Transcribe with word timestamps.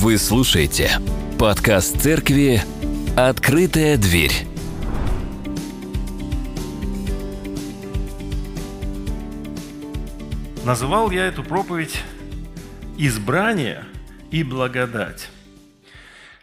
Вы 0.00 0.16
слушаете 0.16 0.92
подкаст 1.40 2.00
церкви 2.00 2.62
«Открытая 3.16 3.96
дверь». 3.96 4.30
Называл 10.64 11.10
я 11.10 11.26
эту 11.26 11.42
проповедь 11.42 12.00
«Избрание 12.96 13.86
и 14.30 14.44
благодать». 14.44 15.30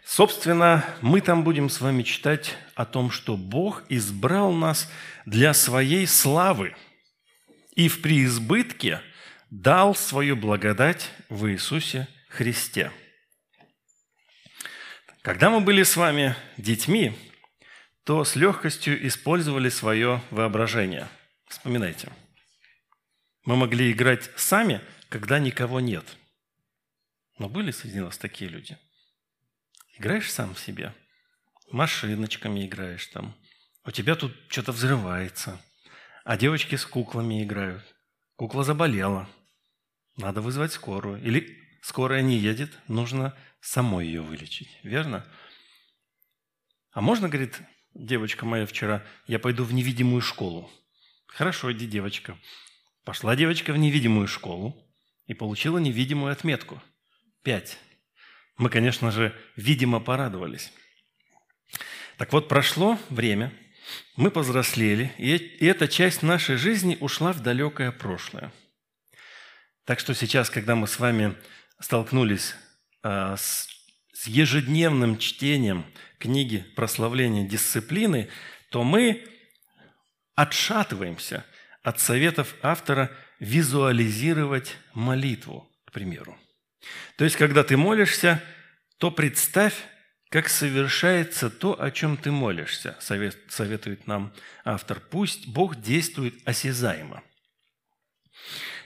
Собственно, 0.04 0.84
мы 1.00 1.22
там 1.22 1.42
будем 1.42 1.70
с 1.70 1.80
вами 1.80 2.02
читать 2.02 2.58
о 2.74 2.84
том, 2.84 3.10
что 3.10 3.38
Бог 3.38 3.84
избрал 3.88 4.52
нас 4.52 4.86
для 5.24 5.54
своей 5.54 6.06
славы 6.06 6.74
и 7.74 7.88
в 7.88 8.02
преизбытке 8.02 9.00
дал 9.50 9.94
свою 9.94 10.36
благодать 10.36 11.08
в 11.30 11.50
Иисусе 11.50 12.06
Христе– 12.28 12.92
когда 15.26 15.50
мы 15.50 15.60
были 15.60 15.82
с 15.82 15.96
вами 15.96 16.36
детьми, 16.56 17.12
то 18.04 18.22
с 18.22 18.36
легкостью 18.36 19.04
использовали 19.08 19.70
свое 19.70 20.22
воображение. 20.30 21.08
Вспоминайте. 21.48 22.12
Мы 23.44 23.56
могли 23.56 23.90
играть 23.90 24.30
сами, 24.36 24.80
когда 25.08 25.40
никого 25.40 25.80
нет. 25.80 26.04
Но 27.40 27.48
были 27.48 27.72
среди 27.72 27.98
нас 27.98 28.16
такие 28.18 28.48
люди. 28.48 28.78
Играешь 29.98 30.30
сам 30.30 30.54
в 30.54 30.60
себе. 30.60 30.94
Машиночками 31.72 32.64
играешь 32.64 33.08
там. 33.08 33.34
У 33.84 33.90
тебя 33.90 34.14
тут 34.14 34.32
что-то 34.48 34.70
взрывается. 34.70 35.60
А 36.22 36.36
девочки 36.36 36.76
с 36.76 36.86
куклами 36.86 37.42
играют. 37.42 37.82
Кукла 38.36 38.62
заболела. 38.62 39.28
Надо 40.16 40.40
вызвать 40.40 40.72
скорую. 40.72 41.20
Или 41.20 41.58
скорая 41.82 42.22
не 42.22 42.38
едет, 42.38 42.70
нужно 42.86 43.36
самой 43.60 44.06
ее 44.06 44.22
вылечить. 44.22 44.70
Верно? 44.82 45.26
А 46.92 47.00
можно, 47.00 47.28
говорит 47.28 47.60
девочка 47.94 48.46
моя 48.46 48.66
вчера, 48.66 49.04
я 49.26 49.38
пойду 49.38 49.64
в 49.64 49.72
невидимую 49.72 50.22
школу. 50.22 50.70
Хорошо, 51.26 51.72
иди, 51.72 51.86
девочка. 51.86 52.38
Пошла 53.04 53.36
девочка 53.36 53.72
в 53.72 53.76
невидимую 53.76 54.28
школу 54.28 54.76
и 55.26 55.34
получила 55.34 55.78
невидимую 55.78 56.32
отметку. 56.32 56.82
Пять. 57.42 57.78
Мы, 58.56 58.70
конечно 58.70 59.10
же, 59.10 59.34
видимо 59.56 60.00
порадовались. 60.00 60.72
Так 62.16 62.32
вот, 62.32 62.48
прошло 62.48 62.98
время, 63.10 63.52
мы 64.16 64.30
повзрослели, 64.30 65.12
и 65.18 65.66
эта 65.66 65.88
часть 65.88 66.22
нашей 66.22 66.56
жизни 66.56 66.96
ушла 67.00 67.32
в 67.32 67.42
далекое 67.42 67.92
прошлое. 67.92 68.52
Так 69.84 70.00
что 70.00 70.14
сейчас, 70.14 70.48
когда 70.48 70.74
мы 70.74 70.88
с 70.88 70.98
вами 70.98 71.36
столкнулись 71.78 72.54
с, 73.06 73.68
с 74.12 74.26
ежедневным 74.26 75.18
чтением 75.18 75.86
книги 76.18 76.64
прославления 76.74 77.46
дисциплины, 77.46 78.28
то 78.70 78.82
мы 78.82 79.24
отшатываемся 80.34 81.44
от 81.82 82.00
советов 82.00 82.54
автора 82.62 83.10
визуализировать 83.38 84.76
молитву, 84.92 85.70
к 85.86 85.92
примеру. 85.92 86.36
То 87.16 87.24
есть, 87.24 87.36
когда 87.36 87.62
ты 87.62 87.76
молишься, 87.76 88.42
то 88.98 89.10
представь, 89.10 89.74
как 90.30 90.48
совершается 90.48 91.48
то, 91.48 91.80
о 91.80 91.90
чем 91.90 92.16
ты 92.16 92.30
молишься, 92.30 92.96
совет, 93.00 93.36
советует 93.48 94.06
нам 94.06 94.34
автор. 94.64 95.00
Пусть 95.00 95.46
Бог 95.46 95.80
действует 95.80 96.34
осязаемо. 96.44 97.22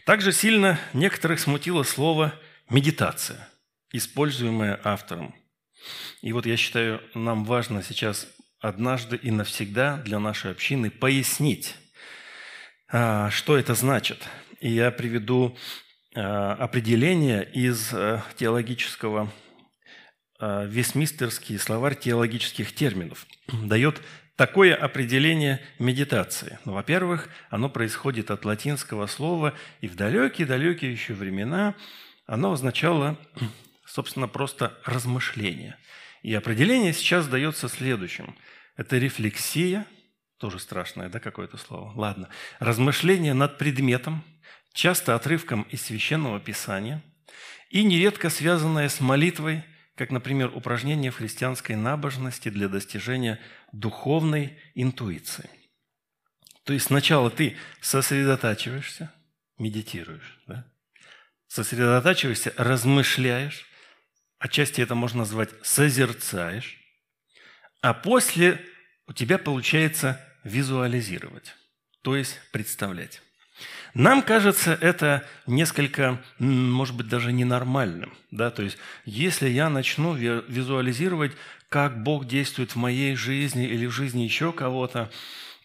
Также 0.05 0.33
сильно 0.33 0.79
некоторых 0.93 1.41
смутило 1.41 1.83
слово 1.83 2.35
«медитация» 2.69 3.49
используемое 3.93 4.81
автором. 4.85 5.35
И 6.23 6.33
вот 6.33 6.47
я 6.47 6.57
считаю, 6.57 7.03
нам 7.15 7.45
важно 7.45 7.83
сейчас 7.83 8.29
однажды 8.61 9.17
и 9.17 9.31
навсегда 9.31 9.97
для 9.99 10.19
нашей 10.19 10.51
общины 10.51 10.91
пояснить, 10.91 11.77
а, 12.93 13.31
что 13.31 13.57
это 13.57 13.75
значит. 13.75 14.29
И 14.61 14.71
я 14.71 14.91
приведу 14.91 15.57
а, 16.15 16.55
определение 16.55 17.51
из 17.53 17.91
а, 17.93 18.23
теологического 18.37 19.33
Вестмистерский 20.43 21.59
словарь 21.59 21.97
теологических 21.97 22.75
терминов. 22.75 23.27
Дает 23.53 24.01
такое 24.37 24.75
определение 24.75 25.61
медитации. 25.79 26.59
Ну, 26.65 26.73
во-первых, 26.73 27.29
оно 27.51 27.69
происходит 27.69 28.31
от 28.31 28.47
латинского 28.47 29.07
слова, 29.07 29.53
и 29.83 29.87
в 29.87 29.97
далекие-далекие 29.97 30.93
еще 30.93 31.13
времена 31.13 31.75
оно 32.25 32.53
означало 32.53 33.19
собственно, 33.91 34.29
просто 34.29 34.79
размышление. 34.85 35.77
И 36.23 36.33
определение 36.35 36.93
сейчас 36.93 37.27
дается 37.27 37.69
следующим. 37.69 38.37
Это 38.77 38.99
рефлексия, 38.99 39.87
тоже 40.39 40.59
страшное, 40.59 41.09
да, 41.09 41.19
какое-то 41.19 41.57
слово? 41.57 41.93
Ладно. 41.95 42.29
Размышление 42.61 43.35
над 43.35 43.59
предметом, 43.59 44.25
часто 44.73 45.15
отрывком 45.15 45.63
из 45.63 45.83
Священного 45.83 46.41
Писания, 46.41 47.03
и 47.69 47.83
нередко 47.83 48.31
связанное 48.31 48.89
с 48.89 49.01
молитвой, 49.01 49.65
как, 49.97 50.11
например, 50.11 50.51
упражнение 50.55 51.11
в 51.11 51.17
христианской 51.17 51.77
набожности 51.77 52.49
для 52.49 52.69
достижения 52.69 53.39
духовной 53.73 54.59
интуиции. 54.75 55.49
То 56.65 56.73
есть 56.73 56.87
сначала 56.87 57.31
ты 57.31 57.57
сосредотачиваешься, 57.81 59.13
медитируешь, 59.59 60.41
да? 60.47 60.67
сосредотачиваешься, 61.49 62.55
размышляешь, 62.57 63.67
Отчасти 64.41 64.81
это 64.81 64.95
можно 64.95 65.19
назвать 65.19 65.51
созерцаешь, 65.63 66.79
а 67.83 67.93
после 67.93 68.61
у 69.07 69.13
тебя 69.13 69.37
получается 69.37 70.19
визуализировать, 70.45 71.55
то 72.03 72.17
есть 72.17 72.41
представлять. 72.51 73.21
Нам 73.93 74.23
кажется 74.23 74.79
это 74.81 75.27
несколько, 75.47 76.23
может 76.39 76.97
быть, 76.97 77.09
даже 77.09 77.33
ненормальным. 77.33 78.15
Да? 78.31 78.51
То 78.51 78.63
есть, 78.63 78.79
если 79.05 79.49
я 79.49 79.69
начну 79.69 80.15
визуализировать, 80.15 81.33
как 81.69 82.03
Бог 82.03 82.27
действует 82.27 82.71
в 82.71 82.77
моей 82.77 83.17
жизни 83.17 83.67
или 83.67 83.85
в 83.85 83.91
жизни 83.91 84.23
еще 84.23 84.53
кого-то, 84.53 85.11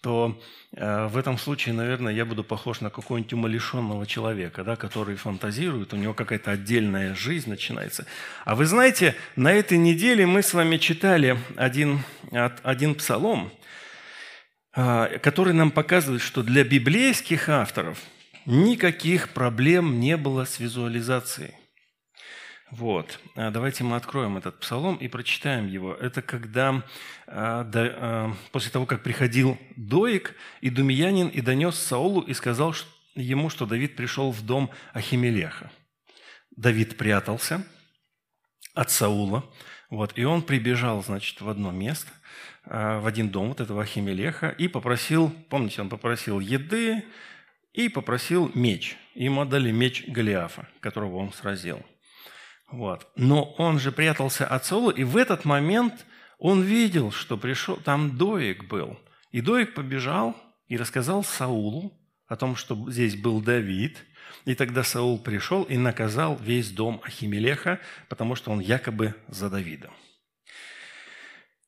то 0.06 0.40
э, 0.74 1.08
в 1.08 1.18
этом 1.18 1.40
случае, 1.40 1.74
наверное, 1.74 2.14
я 2.14 2.26
буду 2.26 2.44
похож 2.44 2.80
на 2.80 2.92
какого-нибудь 2.92 3.34
умалишенного 3.34 4.06
человека, 4.06 4.64
да, 4.64 4.76
который 4.76 5.16
фантазирует, 5.16 5.94
у 5.94 5.98
него 5.98 6.14
какая-то 6.14 6.52
отдельная 6.52 7.16
жизнь 7.16 7.50
начинается. 7.50 8.06
А 8.44 8.54
вы 8.54 8.68
знаете, 8.68 9.16
на 9.36 9.52
этой 9.52 9.80
неделе 9.80 10.28
мы 10.28 10.44
с 10.44 10.54
вами 10.54 10.78
читали 10.78 11.40
один, 11.56 12.04
один 12.32 12.94
псалом, 12.94 13.52
э, 14.76 15.18
который 15.24 15.54
нам 15.54 15.72
показывает, 15.72 16.22
что 16.22 16.44
для 16.44 16.64
библейских 16.64 17.50
авторов 17.50 17.98
никаких 18.46 19.30
проблем 19.30 20.00
не 20.00 20.18
было 20.18 20.46
с 20.46 20.60
визуализацией. 20.60 21.56
Вот. 22.72 23.20
А 23.36 23.52
давайте 23.52 23.84
мы 23.84 23.96
откроем 23.96 24.38
этот 24.38 24.60
псалом 24.60 24.96
и 24.96 25.08
прочитаем 25.08 25.68
его. 25.68 25.94
Это 25.94 26.22
когда 26.22 26.84
а, 27.28 27.70
а, 27.74 28.34
после 28.52 28.72
того, 28.72 28.86
как 28.86 29.04
приходил 29.04 29.58
Доик, 29.76 30.36
и 30.62 30.70
Думиянин, 30.70 31.28
и 31.28 31.42
донес 31.42 31.76
Саулу, 31.76 32.22
и 32.22 32.34
сказал 32.34 32.74
ему, 33.14 33.50
что 33.50 33.66
Давид 33.66 33.96
пришел 33.96 34.32
в 34.32 34.44
дом 34.44 34.72
Ахимелеха. 34.94 35.72
Давид 36.56 36.98
прятался 36.98 37.66
от 38.74 38.90
Саула, 38.90 39.46
вот, 39.90 40.18
и 40.18 40.24
он 40.24 40.42
прибежал, 40.42 41.04
значит, 41.04 41.42
в 41.42 41.48
одно 41.48 41.72
место, 41.72 42.12
в 42.66 43.08
один 43.08 43.30
дом 43.30 43.50
вот 43.50 43.62
этого 43.62 43.84
Ахимелеха, 43.84 44.50
и 44.50 44.68
попросил, 44.68 45.30
помните, 45.50 45.82
он 45.82 45.90
попросил 45.90 46.40
еды, 46.40 47.06
и 47.74 47.90
попросил 47.90 48.52
меч. 48.56 48.98
Ему 49.14 49.42
отдали 49.42 49.72
меч 49.72 50.06
Голиафа, 50.08 50.68
которого 50.80 51.18
он 51.18 51.32
сразил– 51.32 51.86
вот. 52.72 53.08
Но 53.16 53.44
он 53.58 53.80
же 53.80 53.92
прятался 53.92 54.48
от 54.48 54.66
Саула, 54.66 54.92
и 54.92 55.04
в 55.04 55.18
этот 55.18 55.46
момент 55.46 56.06
он 56.38 56.62
видел, 56.62 57.12
что 57.12 57.38
пришел, 57.38 57.78
там 57.78 58.18
Доик 58.18 58.66
был. 58.66 59.00
И 59.32 59.42
Доик 59.42 59.74
побежал 59.74 60.36
и 60.68 60.78
рассказал 60.78 61.24
Саулу 61.24 61.94
о 62.28 62.36
том, 62.36 62.56
что 62.56 62.90
здесь 62.90 63.16
был 63.16 63.42
Давид. 63.42 63.98
И 64.46 64.56
тогда 64.56 64.84
Саул 64.84 65.20
пришел 65.20 65.64
и 65.64 65.78
наказал 65.78 66.38
весь 66.38 66.72
дом 66.72 67.02
Ахимелеха, 67.04 67.80
потому 68.10 68.36
что 68.36 68.52
он 68.52 68.60
якобы 68.60 69.16
за 69.28 69.50
Давидом. 69.50 69.92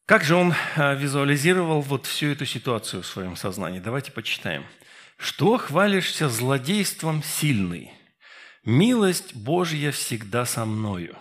Как 0.06 0.24
же 0.24 0.36
он 0.36 0.54
а, 0.76 0.94
визуализировал 0.94 1.82
вот 1.82 2.06
всю 2.06 2.28
эту 2.28 2.46
ситуацию 2.46 3.04
в 3.04 3.08
своем 3.08 3.36
сознании? 3.36 3.80
Давайте 3.80 4.12
почитаем. 4.12 4.64
«Что 5.18 5.58
хвалишься 5.58 6.30
злодейством 6.30 7.24
сильный? 7.24 7.92
Милость 8.68 9.34
Божья 9.34 9.92
всегда 9.92 10.44
со 10.44 10.66
мною. 10.66 11.18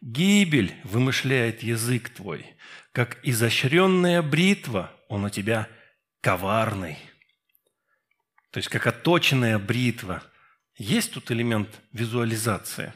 Гибель 0.00 0.74
вымышляет 0.82 1.62
язык 1.62 2.08
твой, 2.08 2.56
как 2.90 3.20
изощренная 3.22 4.20
бритва, 4.20 4.90
он 5.08 5.24
у 5.24 5.30
тебя 5.30 5.68
коварный. 6.22 6.98
То 8.50 8.58
есть, 8.58 8.68
как 8.68 8.88
отточенная 8.88 9.60
бритва. 9.60 10.24
Есть 10.76 11.14
тут 11.14 11.30
элемент 11.30 11.68
визуализации. 11.92 12.92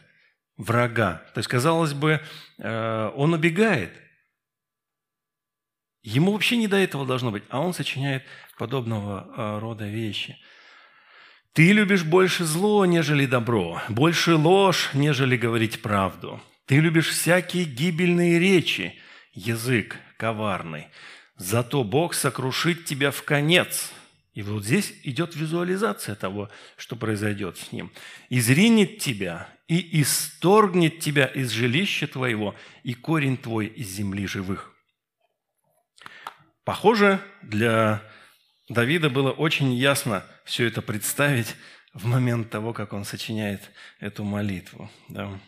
врага. 0.57 1.23
То 1.35 1.39
есть, 1.39 1.49
казалось 1.49 1.93
бы, 1.93 2.21
э, 2.59 3.11
он 3.15 3.35
убегает. 3.35 3.93
Ему 6.03 6.33
вообще 6.33 6.57
не 6.57 6.67
до 6.67 6.77
этого 6.77 7.07
должно 7.07 7.31
быть, 7.31 7.45
а 7.51 7.61
он 7.61 7.73
сочиняет 7.73 8.25
подобного 8.59 9.29
э, 9.29 9.59
рода 9.61 9.87
вещи. 9.87 10.37
Ты 11.57 11.73
любишь 11.73 12.05
больше 12.05 12.45
зло, 12.45 12.85
нежели 12.85 13.25
добро, 13.25 13.81
больше 13.89 14.35
ложь, 14.35 14.91
нежели 14.93 15.39
говорить 15.39 15.81
правду. 15.81 16.39
Ты 16.67 16.81
любишь 16.81 17.09
всякие 17.09 17.65
гибельные 17.65 18.39
речи, 18.39 18.95
язык 19.33 19.97
коварный. 20.19 20.89
Зато 21.39 21.83
Бог 21.83 22.13
сокрушит 22.13 22.85
тебя 22.85 23.11
в 23.11 23.23
конец. 23.23 23.91
И 24.35 24.43
вот 24.43 24.67
здесь 24.67 24.93
идет 25.03 25.35
визуализация 25.35 26.15
того, 26.15 26.51
что 26.77 26.95
произойдет 26.95 27.57
с 27.57 27.73
ним. 27.73 27.91
«Изринет 28.29 28.99
тебя 28.99 29.49
и 29.67 30.03
исторгнет 30.03 30.99
тебя 30.99 31.25
из 31.25 31.53
жилища 31.53 32.07
твоего, 32.07 32.55
и 32.83 32.93
корень 32.93 33.39
твой 33.39 33.65
из 33.65 33.89
земли 33.89 34.27
живых». 34.27 34.75
Похоже, 36.65 37.19
для 37.41 38.03
Давида 38.69 39.09
было 39.09 39.31
очень 39.31 39.73
ясно 39.73 40.23
все 40.47 40.67
это 40.67 40.81
представить 40.81 41.55
в 41.93 42.07
момент 42.07 42.51
того, 42.51 42.73
как 42.73 42.93
он 42.93 43.05
сочиняет 43.05 43.71
эту 44.01 44.25
молитву. 44.25 44.91
Да. 45.09 45.39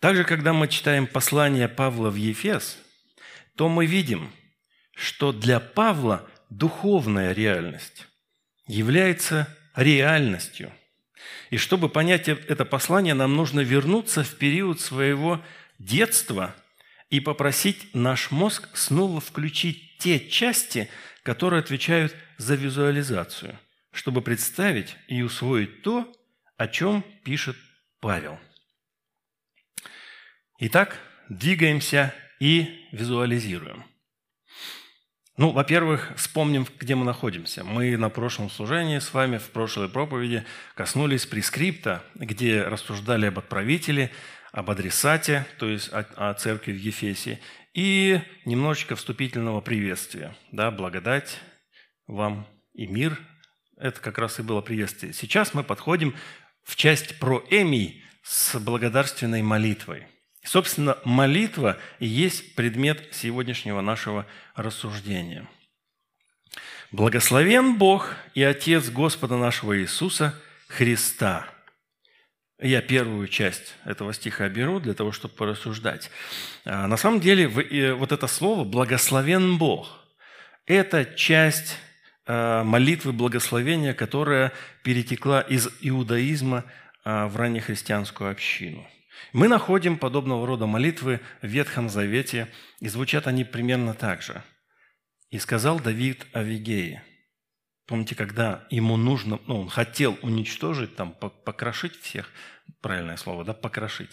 Также, 0.00 0.24
когда 0.24 0.52
мы 0.52 0.68
читаем 0.68 1.06
послание 1.06 1.68
Павла 1.68 2.10
в 2.10 2.16
Ефес, 2.16 2.78
то 3.56 3.68
мы 3.68 3.86
видим, 3.86 4.30
что 4.94 5.32
для 5.32 5.58
Павла 5.58 6.28
духовная 6.50 7.32
реальность 7.32 8.06
является 8.66 9.48
реальностью. 9.74 10.72
И 11.50 11.56
чтобы 11.56 11.88
понять 11.88 12.28
это 12.28 12.64
послание, 12.64 13.14
нам 13.14 13.34
нужно 13.34 13.60
вернуться 13.60 14.22
в 14.22 14.36
период 14.36 14.80
своего 14.80 15.42
детства 15.78 16.54
и 17.08 17.20
попросить 17.20 17.94
наш 17.94 18.30
мозг 18.30 18.68
снова 18.76 19.20
включить 19.20 19.98
те 19.98 20.20
части, 20.28 20.88
которые 21.22 21.60
отвечают 21.60 22.14
за 22.36 22.54
визуализацию, 22.54 23.58
чтобы 23.96 24.22
представить 24.22 24.96
и 25.08 25.22
усвоить 25.22 25.82
то, 25.82 26.12
о 26.56 26.68
чем 26.68 27.02
пишет 27.24 27.56
Павел. 28.00 28.38
Итак, 30.58 30.98
двигаемся 31.28 32.14
и 32.40 32.86
визуализируем. 32.92 33.84
Ну, 35.38 35.50
во-первых, 35.50 36.12
вспомним, 36.16 36.66
где 36.78 36.94
мы 36.94 37.04
находимся. 37.04 37.62
Мы 37.62 37.96
на 37.98 38.08
прошлом 38.08 38.48
служении 38.48 38.98
с 38.98 39.12
вами, 39.12 39.36
в 39.36 39.50
прошлой 39.50 39.90
проповеди, 39.90 40.44
коснулись 40.74 41.26
прескрипта, 41.26 42.02
где 42.14 42.62
рассуждали 42.62 43.26
об 43.26 43.38
отправителе, 43.38 44.10
об 44.52 44.70
адресате, 44.70 45.46
то 45.58 45.68
есть 45.68 45.92
о, 45.92 46.06
о 46.16 46.32
церкви 46.34 46.72
в 46.72 46.78
Ефесе, 46.78 47.40
и 47.74 48.20
немножечко 48.46 48.96
вступительного 48.96 49.60
приветствия. 49.60 50.34
Да, 50.52 50.70
благодать 50.70 51.38
вам 52.06 52.46
и 52.72 52.86
мир. 52.86 53.18
Это 53.76 54.00
как 54.00 54.18
раз 54.18 54.38
и 54.38 54.42
было 54.42 54.60
приветствие. 54.60 55.12
Сейчас 55.12 55.54
мы 55.54 55.62
подходим 55.62 56.14
в 56.62 56.76
часть 56.76 57.18
про 57.18 57.44
Эмий 57.50 58.02
с 58.22 58.58
благодарственной 58.58 59.42
молитвой. 59.42 60.06
Собственно, 60.42 60.98
молитва 61.04 61.78
и 61.98 62.06
есть 62.06 62.54
предмет 62.54 63.08
сегодняшнего 63.12 63.80
нашего 63.80 64.26
рассуждения. 64.54 65.48
Благословен 66.92 67.76
Бог 67.76 68.14
и 68.34 68.42
Отец 68.42 68.88
Господа 68.88 69.36
нашего 69.36 69.78
Иисуса 69.78 70.40
Христа– 70.68 71.48
я 72.58 72.80
первую 72.80 73.28
часть 73.28 73.74
этого 73.84 74.14
стиха 74.14 74.48
беру 74.48 74.80
для 74.80 74.94
того, 74.94 75.12
чтобы 75.12 75.34
порассуждать. 75.34 76.10
А, 76.64 76.86
на 76.86 76.96
самом 76.96 77.20
деле, 77.20 77.48
вот 77.94 78.12
это 78.12 78.26
слово 78.26 78.64
«благословен 78.64 79.58
Бог»– 79.58 80.06
это 80.66 81.04
часть 81.04 81.76
молитвы 82.26 83.12
благословения, 83.12 83.94
которая 83.94 84.52
перетекла 84.82 85.40
из 85.40 85.68
иудаизма 85.80 86.64
а, 87.04 87.28
в 87.28 87.36
раннехристианскую 87.36 88.30
общину. 88.30 88.84
Мы 89.32 89.48
находим 89.48 89.96
подобного 89.96 90.46
рода 90.46 90.66
молитвы 90.66 91.20
в 91.40 91.46
Ветхом 91.46 91.88
Завете, 91.88 92.48
и 92.80 92.88
звучат 92.88 93.26
они 93.26 93.44
примерно 93.44 93.94
так 93.94 94.22
же. 94.22 94.42
«И 95.30 95.38
сказал 95.38 95.80
Давид 95.80 96.26
Авигее». 96.32 97.04
Помните, 97.86 98.16
когда 98.16 98.66
ему 98.70 98.96
нужно, 98.96 99.38
ну, 99.46 99.60
он 99.60 99.68
хотел 99.68 100.18
уничтожить, 100.22 100.96
там, 100.96 101.12
покрошить 101.12 101.94
всех, 102.00 102.30
правильное 102.80 103.16
слово, 103.16 103.44
да, 103.44 103.52
покрошить. 103.52 104.10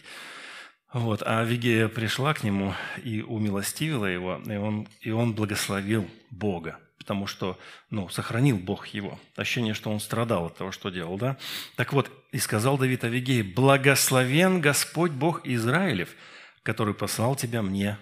Вот, 0.94 1.24
а 1.24 1.40
Авигея 1.40 1.88
пришла 1.88 2.36
к 2.36 2.44
нему 2.44 2.76
и 3.04 3.24
умилостивила 3.24 4.06
его, 4.06 4.40
и 4.46 4.56
он, 4.56 4.88
и 5.02 5.10
он 5.10 5.34
благословил 5.34 6.08
Бога, 6.30 6.80
потому 7.04 7.28
что, 7.28 7.60
ну, 7.90 8.08
сохранил 8.08 8.58
Бог 8.58 8.88
его. 8.88 9.20
Ощущение, 9.36 9.74
что 9.74 9.92
он 9.92 10.00
страдал 10.00 10.46
от 10.46 10.58
того, 10.58 10.72
что 10.72 10.90
делал, 10.90 11.18
да? 11.18 11.38
Так 11.76 11.92
вот, 11.92 12.10
и 12.32 12.40
сказал 12.40 12.78
Давид 12.78 13.04
Авигеи, 13.04 13.42
«Благословен 13.42 14.62
Господь 14.62 15.12
Бог 15.12 15.46
Израилев, 15.46 16.16
который 16.64 16.94
послал 16.94 17.36
тебя 17.36 17.62
мне, 17.62 17.98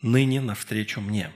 ныне 0.00 0.40
навстречу 0.40 1.02
мне». 1.02 1.30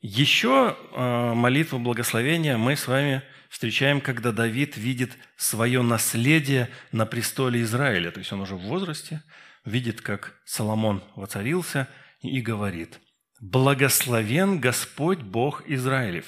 Еще 0.00 0.76
э, 0.92 1.34
молитву 1.34 1.80
благословения 1.80 2.56
мы 2.56 2.76
с 2.76 2.86
вами 2.86 3.22
встречаем, 3.48 4.00
когда 4.00 4.30
Давид 4.30 4.76
видит 4.76 5.18
свое 5.36 5.82
наследие 5.82 6.70
на 6.92 7.06
престоле 7.06 7.62
Израиля. 7.62 8.12
То 8.12 8.20
есть 8.20 8.32
он 8.32 8.40
уже 8.40 8.54
в 8.54 8.60
возрасте, 8.60 9.24
видит, 9.64 10.00
как 10.00 10.36
Соломон 10.44 11.02
воцарился 11.16 11.88
и 12.20 12.40
говорит, 12.40 13.00
«Благословен 13.44 14.58
Господь 14.58 15.18
Бог 15.18 15.68
Израилев, 15.68 16.24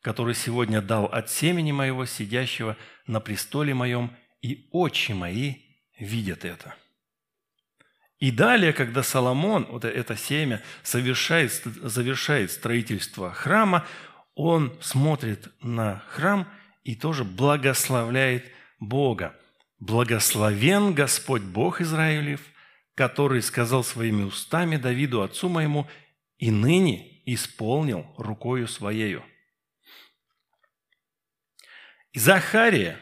который 0.00 0.36
сегодня 0.36 0.80
дал 0.80 1.06
от 1.06 1.28
семени 1.28 1.72
моего, 1.72 2.06
сидящего 2.06 2.76
на 3.04 3.18
престоле 3.18 3.74
моем, 3.74 4.16
и 4.42 4.68
очи 4.70 5.10
мои 5.10 5.56
видят 5.98 6.44
это». 6.44 6.76
И 8.20 8.30
далее, 8.30 8.72
когда 8.72 9.02
Соломон, 9.02 9.66
вот 9.70 9.84
это 9.84 10.16
семя, 10.16 10.62
совершает, 10.84 11.50
завершает 11.82 12.52
строительство 12.52 13.32
храма, 13.32 13.84
он 14.36 14.72
смотрит 14.80 15.48
на 15.62 16.04
храм 16.10 16.48
и 16.84 16.94
тоже 16.94 17.24
благословляет 17.24 18.44
Бога. 18.78 19.36
«Благословен 19.80 20.94
Господь 20.94 21.42
Бог 21.42 21.80
Израилев, 21.80 22.40
который 22.94 23.42
сказал 23.42 23.82
своими 23.82 24.22
устами 24.22 24.76
Давиду, 24.76 25.22
отцу 25.22 25.48
моему, 25.48 25.88
и 26.42 26.50
ныне 26.50 27.22
исполнил 27.26 28.06
рукою 28.18 28.68
своею». 28.68 29.24
И 32.12 32.18
Захария, 32.18 32.98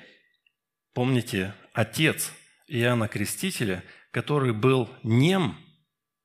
помните, 0.94 1.54
отец 1.72 2.32
Иоанна 2.68 3.08
Крестителя– 3.08 3.82
который 4.10 4.52
был 4.52 4.88
нем 5.02 5.56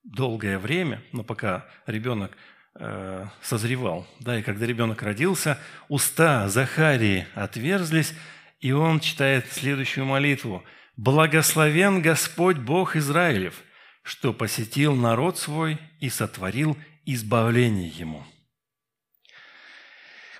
долгое 0.03 0.57
время, 0.59 1.01
но 1.11 1.23
пока 1.23 1.65
ребенок 1.85 2.31
э, 2.75 3.25
созревал. 3.41 4.07
Да, 4.19 4.39
и 4.39 4.43
когда 4.43 4.65
ребенок 4.65 5.01
родился, 5.01 5.59
уста 5.87 6.47
Захарии 6.49 7.27
отверзлись, 7.35 8.13
и 8.59 8.71
он 8.71 8.99
читает 8.99 9.51
следующую 9.51 10.05
молитву. 10.05 10.63
«Благословен 10.97 12.01
Господь 12.01 12.57
Бог 12.57 12.95
Израилев, 12.95 13.61
что 14.01 14.33
посетил 14.33 14.95
народ 14.95 15.37
свой 15.37 15.77
и 15.99 16.09
сотворил 16.09 16.77
избавление 17.05 17.89
ему». 17.89 18.23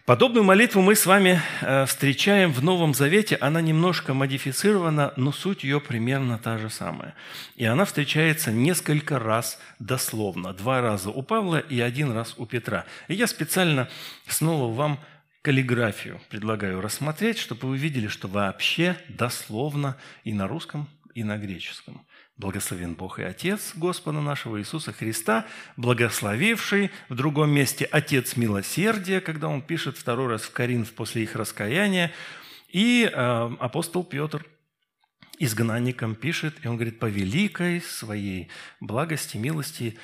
Подобную 0.05 0.43
молитву 0.43 0.83
мы 0.83 0.93
с 0.93 1.07
вами 1.07 1.41
э, 1.61 1.87
встречаем 1.87 2.53
в 2.53 2.63
Новом 2.63 2.93
Завете. 2.93 3.37
Она 3.37 3.59
немножко 3.59 4.13
модифицирована, 4.13 5.11
но 5.15 5.31
суть 5.31 5.63
ее 5.63 5.81
примерно 5.81 6.37
та 6.37 6.59
же 6.59 6.69
самая. 6.69 7.15
И 7.55 7.65
она 7.65 7.85
встречается 7.85 8.51
несколько 8.51 9.17
раз 9.17 9.59
дословно. 9.79 10.53
Два 10.53 10.81
раза 10.81 11.09
у 11.09 11.23
Павла 11.23 11.57
и 11.57 11.79
один 11.79 12.11
раз 12.11 12.35
у 12.37 12.45
Петра. 12.45 12.85
И 13.07 13.15
я 13.15 13.25
специально 13.25 13.89
снова 14.27 14.71
вам 14.71 14.99
каллиграфию 15.41 16.21
предлагаю 16.29 16.81
рассмотреть, 16.81 17.39
чтобы 17.39 17.67
вы 17.67 17.77
видели, 17.77 18.07
что 18.07 18.27
вообще 18.27 18.97
дословно 19.09 19.97
и 20.23 20.33
на 20.33 20.47
русском, 20.47 20.87
и 21.15 21.23
на 21.23 21.37
греческом. 21.37 22.05
Благословен 22.37 22.95
Бог 22.95 23.19
и 23.19 23.23
Отец 23.23 23.73
Господа 23.75 24.19
нашего 24.19 24.59
Иисуса 24.59 24.91
Христа, 24.91 25.45
благословивший 25.77 26.91
в 27.07 27.15
другом 27.15 27.51
месте 27.51 27.85
Отец 27.85 28.35
милосердия, 28.35 29.21
когда 29.21 29.47
он 29.47 29.61
пишет 29.61 29.97
второй 29.97 30.27
раз 30.27 30.41
в 30.41 30.51
Коринф 30.51 30.93
после 30.93 31.23
их 31.23 31.35
раскаяния, 31.35 32.11
и 32.67 33.09
э, 33.09 33.11
апостол 33.59 34.03
Петр 34.03 34.45
изгнанникам 35.39 36.15
пишет, 36.15 36.55
и 36.63 36.67
он 36.67 36.75
говорит, 36.75 36.99
по 36.99 37.05
великой 37.05 37.81
своей 37.81 38.49
благости, 38.79 39.37
милости, 39.37 39.97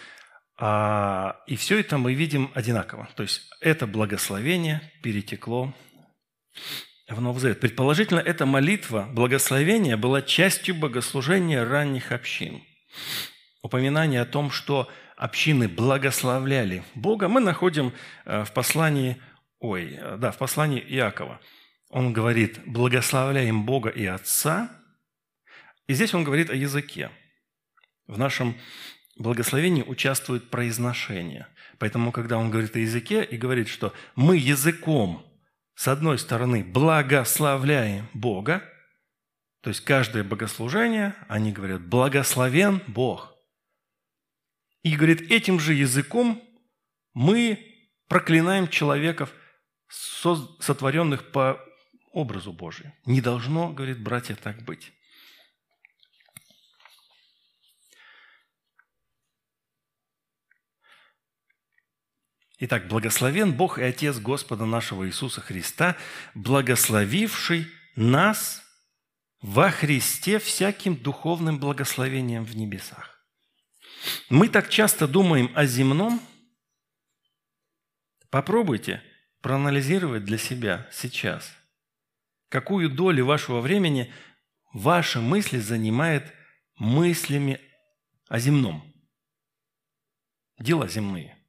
а, 0.58 1.42
и 1.48 1.56
все 1.56 1.80
это 1.80 1.98
мы 1.98 2.14
видим 2.14 2.52
одинаково. 2.54 3.10
То 3.16 3.24
есть 3.24 3.50
это 3.62 3.88
благословение 3.88 4.92
перетекло 5.02 5.74
в 7.14 7.22
Новый 7.22 7.40
Завет. 7.40 7.60
Предположительно, 7.60 8.20
эта 8.20 8.46
молитва 8.46 9.08
благословения 9.12 9.98
была 9.98 10.22
частью 10.22 10.76
богослужения 10.76 11.66
ранних 11.66 12.12
общин. 12.12 12.62
Упоминание 13.62 14.22
о 14.22 14.26
том, 14.26 14.52
что 14.52 14.90
общины 15.18 15.68
благословляли 15.68 16.84
Бога, 16.96 17.28
мы 17.28 17.42
находим 17.42 17.94
э, 18.26 18.44
в 18.44 18.52
послании, 18.54 19.22
ой, 19.60 19.98
э, 20.00 20.18
да, 20.18 20.32
в 20.32 20.38
послании 20.38 20.80
Иакова. 20.80 21.40
Он 21.90 22.14
говорит, 22.14 22.60
благословляем 22.66 23.66
Бога 23.66 23.90
и 23.90 24.06
Отца. 24.06 24.72
И 25.88 25.94
здесь 25.94 26.14
он 26.14 26.24
говорит 26.24 26.50
о 26.50 26.56
языке. 26.56 27.12
В 28.08 28.18
нашем 28.18 28.56
благословении 29.18 29.84
участвует 29.84 30.50
произношение. 30.50 31.48
Поэтому, 31.78 32.12
когда 32.12 32.38
он 32.38 32.50
говорит 32.50 32.76
о 32.76 32.80
языке 32.80 33.24
и 33.24 33.38
говорит, 33.38 33.68
что 33.68 33.94
мы 34.16 34.38
языком, 34.38 35.26
с 35.82 35.88
одной 35.88 36.20
стороны, 36.20 36.64
благословляем 36.64 38.08
Бога, 38.14 38.64
то 39.62 39.72
есть 39.72 39.82
каждое 39.82 40.24
богослужение, 40.24 41.16
они 41.28 41.52
говорят, 41.52 41.82
благословен 41.82 42.84
Бог. 42.86 43.34
И 44.84 44.96
говорит, 44.96 45.32
этим 45.32 45.60
же 45.60 45.74
языком 45.74 46.40
мы 47.16 47.58
проклинаем 48.08 48.68
человеков, 48.68 49.34
сотворенных 49.90 51.32
по 51.32 51.60
образу 52.12 52.54
Божию. 52.54 52.94
Не 53.08 53.20
должно, 53.20 53.74
говорит, 53.74 54.04
братья, 54.04 54.36
так 54.36 54.62
быть. 54.62 54.94
Итак, 62.64 62.88
благословен 62.88 63.54
Бог 63.54 63.80
и 63.80 63.82
Отец 63.82 64.20
Господа 64.20 64.66
нашего 64.66 65.08
Иисуса 65.08 65.42
Христа, 65.42 65.98
благословивший 66.36 67.66
нас 67.96 68.62
во 69.42 69.72
Христе 69.72 70.38
всяким 70.38 70.96
духовным 70.96 71.58
благословением 71.58 72.44
в 72.46 72.56
небесах. 72.56 73.20
Мы 74.30 74.48
так 74.48 74.70
часто 74.70 75.08
думаем 75.08 75.52
о 75.56 75.66
земном. 75.66 76.22
Попробуйте 78.30 79.02
проанализировать 79.42 80.24
для 80.24 80.38
себя 80.38 80.88
сейчас, 80.92 81.52
какую 82.48 82.92
долю 82.92 83.26
вашего 83.26 83.60
времени 83.60 84.14
ваши 84.72 85.20
мысли 85.20 85.58
занимает 85.58 86.32
мыслями 86.76 87.60
о 88.28 88.38
земном, 88.38 88.84
дела 90.60 90.88
земные, 90.88 91.41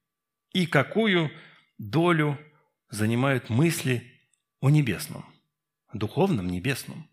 и 0.52 0.66
какую 0.66 1.30
долю 1.78 2.38
занимают 2.90 3.48
мысли 3.48 4.20
о 4.60 4.70
небесном, 4.70 5.24
духовном 5.92 6.48
небесном. 6.48 7.08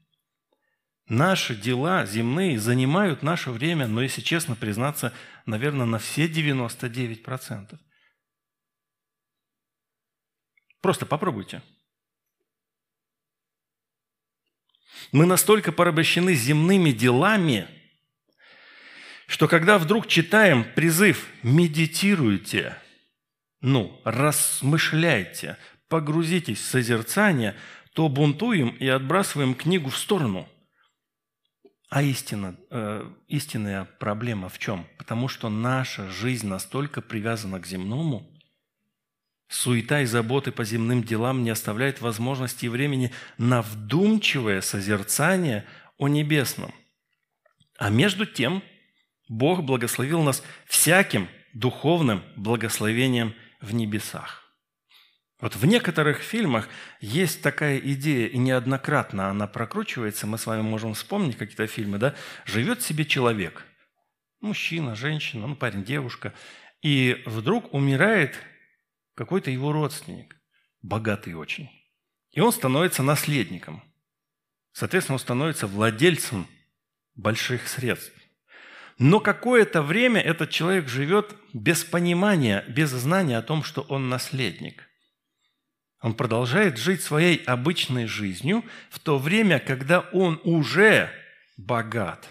Наши 1.07 1.55
дела 1.55 2.05
земные 2.05 2.59
занимают 2.59 3.23
наше 3.23 3.49
время, 3.49 3.87
но, 3.87 4.01
если 4.01 4.21
честно 4.21 4.55
признаться, 4.55 5.11
наверное, 5.47 5.87
на 5.87 5.97
все 5.97 6.27
99%. 6.27 7.79
Просто 10.81 11.05
попробуйте. 11.07 11.63
Мы 15.11 15.25
настолько 15.25 15.71
порабощены 15.71 16.35
земными 16.35 16.91
делами, 16.91 17.67
что 19.25 19.47
когда 19.47 19.79
вдруг 19.79 20.07
читаем 20.07 20.63
призыв 20.75 21.27
«медитируйте», 21.41 22.77
ну, 23.61 23.99
размышляйте, 24.03 25.57
погрузитесь 25.87 26.59
в 26.59 26.65
созерцание, 26.65 27.55
то 27.93 28.07
бунтуем 28.09 28.69
и 28.69 28.87
отбрасываем 28.87 29.55
книгу 29.55 29.89
в 29.89 29.97
сторону– 29.97 30.47
а 31.89 32.03
истина, 32.03 32.55
э, 32.69 33.11
истинная 33.27 33.85
проблема 33.99 34.47
в 34.47 34.59
чем? 34.59 34.85
Потому 34.99 35.27
что 35.27 35.49
наша 35.49 36.07
жизнь 36.07 36.47
настолько 36.47 37.01
привязана 37.01 37.59
к 37.59 37.65
земному, 37.65 38.31
суета 39.47 40.01
и 40.01 40.05
заботы 40.05 40.51
по 40.51 40.63
земным 40.63 41.03
делам 41.03 41.43
не 41.43 41.49
оставляет 41.49 41.99
возможности 41.99 42.65
и 42.65 42.69
времени 42.69 43.11
на 43.39 43.63
вдумчивое 43.63 44.61
созерцание 44.61 45.65
о 45.97 46.07
небесном. 46.07 46.71
А 47.75 47.89
между 47.89 48.27
тем 48.27 48.61
Бог 49.27 49.63
благословил 49.63 50.21
нас 50.21 50.43
всяким 50.67 51.27
духовным 51.53 52.23
благословением 52.35 53.33
в 53.59 53.73
небесах. 53.73 54.49
Вот 55.39 55.55
в 55.55 55.65
некоторых 55.65 56.19
фильмах 56.19 56.67
есть 56.99 57.41
такая 57.41 57.77
идея, 57.79 58.27
и 58.27 58.37
неоднократно 58.37 59.29
она 59.29 59.47
прокручивается, 59.47 60.27
мы 60.27 60.37
с 60.37 60.45
вами 60.45 60.61
можем 60.61 60.93
вспомнить 60.93 61.37
какие-то 61.37 61.65
фильмы, 61.67 61.97
да? 61.97 62.13
Живет 62.45 62.81
себе 62.81 63.05
человек, 63.05 63.65
мужчина, 64.41 64.95
женщина, 64.95 65.47
ну, 65.47 65.55
парень, 65.55 65.85
девушка, 65.85 66.33
и 66.81 67.23
вдруг 67.25 67.73
умирает 67.73 68.35
какой-то 69.15 69.49
его 69.49 69.71
родственник, 69.71 70.35
богатый 70.81 71.33
очень, 71.35 71.69
и 72.31 72.41
он 72.41 72.51
становится 72.51 73.01
наследником. 73.01 73.81
Соответственно, 74.73 75.15
он 75.15 75.19
становится 75.19 75.67
владельцем 75.67 76.47
больших 77.15 77.67
средств. 77.69 78.13
Но 78.99 79.21
какое-то 79.21 79.81
время 79.81 80.19
этот 80.19 80.49
человек 80.49 80.89
живет 80.89 81.33
без 81.53 81.85
понимания, 81.85 82.65
без 82.67 82.89
знания 82.89 83.37
о 83.37 83.41
том, 83.41 83.63
что 83.63 83.81
он 83.83 84.09
наследник. 84.09 84.89
Он 86.01 86.13
продолжает 86.13 86.77
жить 86.77 87.01
своей 87.01 87.37
обычной 87.45 88.07
жизнью 88.07 88.63
в 88.89 88.99
то 88.99 89.17
время, 89.17 89.59
когда 89.59 90.01
он 90.01 90.39
уже 90.43 91.09
богат. 91.55 92.29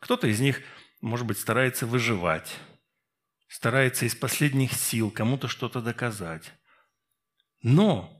Кто-то 0.00 0.26
из 0.26 0.38
них, 0.38 0.60
может 1.00 1.26
быть, 1.26 1.38
старается 1.38 1.86
выживать, 1.86 2.58
старается 3.48 4.04
из 4.04 4.14
последних 4.14 4.72
сил 4.72 5.10
кому-то 5.10 5.48
что-то 5.48 5.80
доказать. 5.80 6.52
Но 7.62 8.12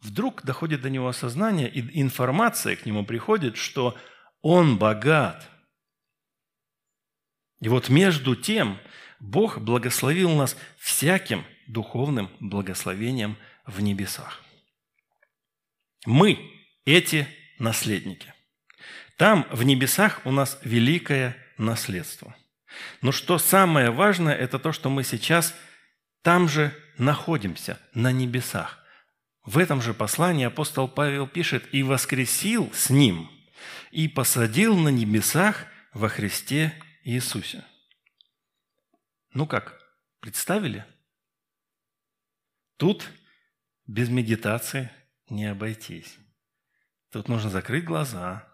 вдруг 0.00 0.42
доходит 0.42 0.80
до 0.80 0.88
него 0.88 1.08
осознание, 1.08 1.70
и 1.70 2.00
информация 2.00 2.76
к 2.76 2.86
нему 2.86 3.04
приходит, 3.04 3.58
что 3.58 3.96
он 4.40 4.78
богат. 4.78 5.46
И 7.60 7.68
вот 7.68 7.88
между 7.88 8.34
тем 8.34 8.78
Бог 9.18 9.58
благословил 9.58 10.30
нас 10.30 10.56
всяким 10.78 11.44
духовным 11.66 12.30
благословением– 12.40 13.36
в 13.70 13.80
небесах. 13.80 14.42
Мы 16.06 16.38
эти 16.84 17.26
наследники. 17.58 18.34
Там, 19.16 19.46
в 19.50 19.62
небесах, 19.62 20.20
у 20.24 20.32
нас 20.32 20.58
великое 20.62 21.36
наследство. 21.58 22.34
Но 23.02 23.12
что 23.12 23.38
самое 23.38 23.90
важное, 23.90 24.34
это 24.34 24.58
то, 24.58 24.72
что 24.72 24.88
мы 24.88 25.04
сейчас 25.04 25.54
там 26.22 26.48
же 26.48 26.74
находимся, 26.96 27.78
на 27.94 28.12
небесах. 28.12 28.78
В 29.44 29.58
этом 29.58 29.82
же 29.82 29.94
послании 29.94 30.46
апостол 30.46 30.88
Павел 30.88 31.26
пишет, 31.26 31.64
«И 31.72 31.82
воскресил 31.82 32.70
с 32.72 32.90
Ним, 32.90 33.30
и 33.90 34.08
посадил 34.08 34.76
на 34.76 34.88
небесах 34.88 35.66
во 35.92 36.08
Христе 36.08 36.74
Иисусе». 37.02 37.64
Ну 39.32 39.46
как, 39.46 39.80
представили? 40.20 40.84
Тут 42.76 43.08
без 43.86 44.08
медитации 44.08 44.90
не 45.28 45.46
обойтись. 45.46 46.16
Тут 47.10 47.28
нужно 47.28 47.50
закрыть 47.50 47.84
глаза, 47.84 48.48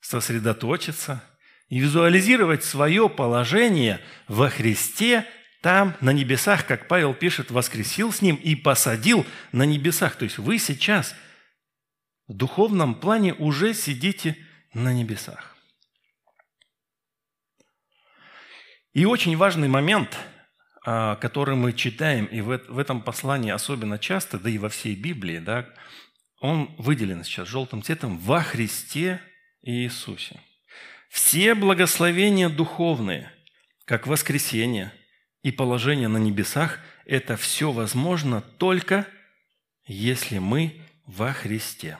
сосредоточиться 0.00 1.22
и 1.68 1.78
визуализировать 1.78 2.64
свое 2.64 3.08
положение 3.08 4.00
во 4.28 4.48
Христе 4.48 5.26
там, 5.62 5.96
на 6.00 6.12
небесах, 6.12 6.66
как 6.66 6.88
Павел 6.88 7.14
пишет, 7.14 7.50
воскресил 7.50 8.12
с 8.12 8.20
ним 8.20 8.36
и 8.36 8.54
посадил 8.54 9.24
на 9.52 9.64
небесах. 9.64 10.16
То 10.16 10.24
есть 10.24 10.38
вы 10.38 10.58
сейчас 10.58 11.14
в 12.26 12.34
духовном 12.34 12.96
плане 12.96 13.34
уже 13.34 13.72
сидите 13.74 14.36
на 14.74 14.92
небесах. 14.92 15.51
И 18.92 19.04
очень 19.04 19.36
важный 19.36 19.68
момент– 19.68 20.18
а, 20.84 21.14
который 21.16 21.54
мы 21.54 21.72
читаем, 21.72 22.24
и 22.26 22.40
в 22.40 22.78
этом 22.78 23.02
послании 23.02 23.52
особенно 23.52 24.00
часто, 24.00 24.36
да 24.36 24.50
и 24.50 24.58
во 24.58 24.68
всей 24.68 24.96
Библии, 24.96 25.38
да, 25.38 25.68
он 26.40 26.74
выделен 26.76 27.22
сейчас 27.22 27.46
желтым 27.46 27.84
цветом 27.84 28.18
во 28.18 28.42
Христе 28.42 29.20
Иисусе. 29.62 30.40
Все 31.08 31.54
благословения 31.54 32.48
духовные, 32.48 33.32
как 33.84 34.08
воскресение 34.08 34.92
и 35.44 35.52
положение 35.52 36.08
на 36.08 36.16
небесах, 36.16 36.80
это 37.04 37.36
все 37.36 37.70
возможно 37.70 38.40
только 38.40 39.06
если 39.86 40.38
мы 40.38 40.80
во 41.06 41.32
Христе. 41.32 41.96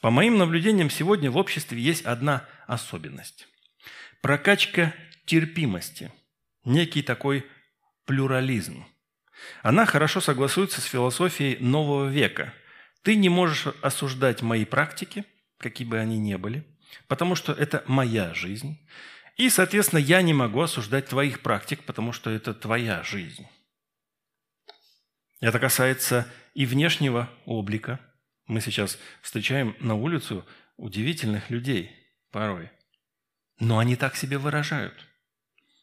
По 0.00 0.10
моим 0.10 0.38
наблюдениям, 0.38 0.88
сегодня 0.88 1.30
в 1.30 1.36
обществе 1.36 1.78
есть 1.78 2.06
одна 2.06 2.48
особенность. 2.66 3.49
Прокачка 4.20 4.94
терпимости– 5.24 6.12
некий 6.64 7.02
такой 7.02 7.46
плюрализм. 8.04 8.84
Она 9.62 9.86
хорошо 9.86 10.20
согласуется 10.20 10.80
с 10.80 10.84
философией 10.84 11.58
нового 11.60 12.08
века. 12.08 12.52
Ты 13.02 13.16
не 13.16 13.28
можешь 13.28 13.66
осуждать 13.82 14.42
мои 14.42 14.64
практики, 14.64 15.24
какие 15.58 15.86
бы 15.86 15.98
они 15.98 16.18
ни 16.18 16.34
были, 16.34 16.64
потому 17.08 17.34
что 17.34 17.52
это 17.52 17.82
моя 17.86 18.34
жизнь. 18.34 18.78
И, 19.36 19.48
соответственно, 19.48 20.00
я 20.00 20.20
не 20.20 20.34
могу 20.34 20.60
осуждать 20.60 21.08
твоих 21.08 21.40
практик, 21.40 21.82
потому 21.84 22.12
что 22.12 22.30
это 22.30 22.52
твоя 22.52 23.02
жизнь. 23.02 23.46
Это 25.40 25.58
касается 25.58 26.30
и 26.52 26.66
внешнего 26.66 27.30
облика. 27.46 28.00
Мы 28.46 28.60
сейчас 28.60 28.98
встречаем 29.22 29.74
на 29.80 29.94
улицу 29.94 30.44
удивительных 30.76 31.48
людей 31.48 31.90
порой. 32.30 32.70
Но 33.60 33.78
они 33.78 33.94
так 33.94 34.16
себе 34.16 34.38
выражают. 34.38 34.94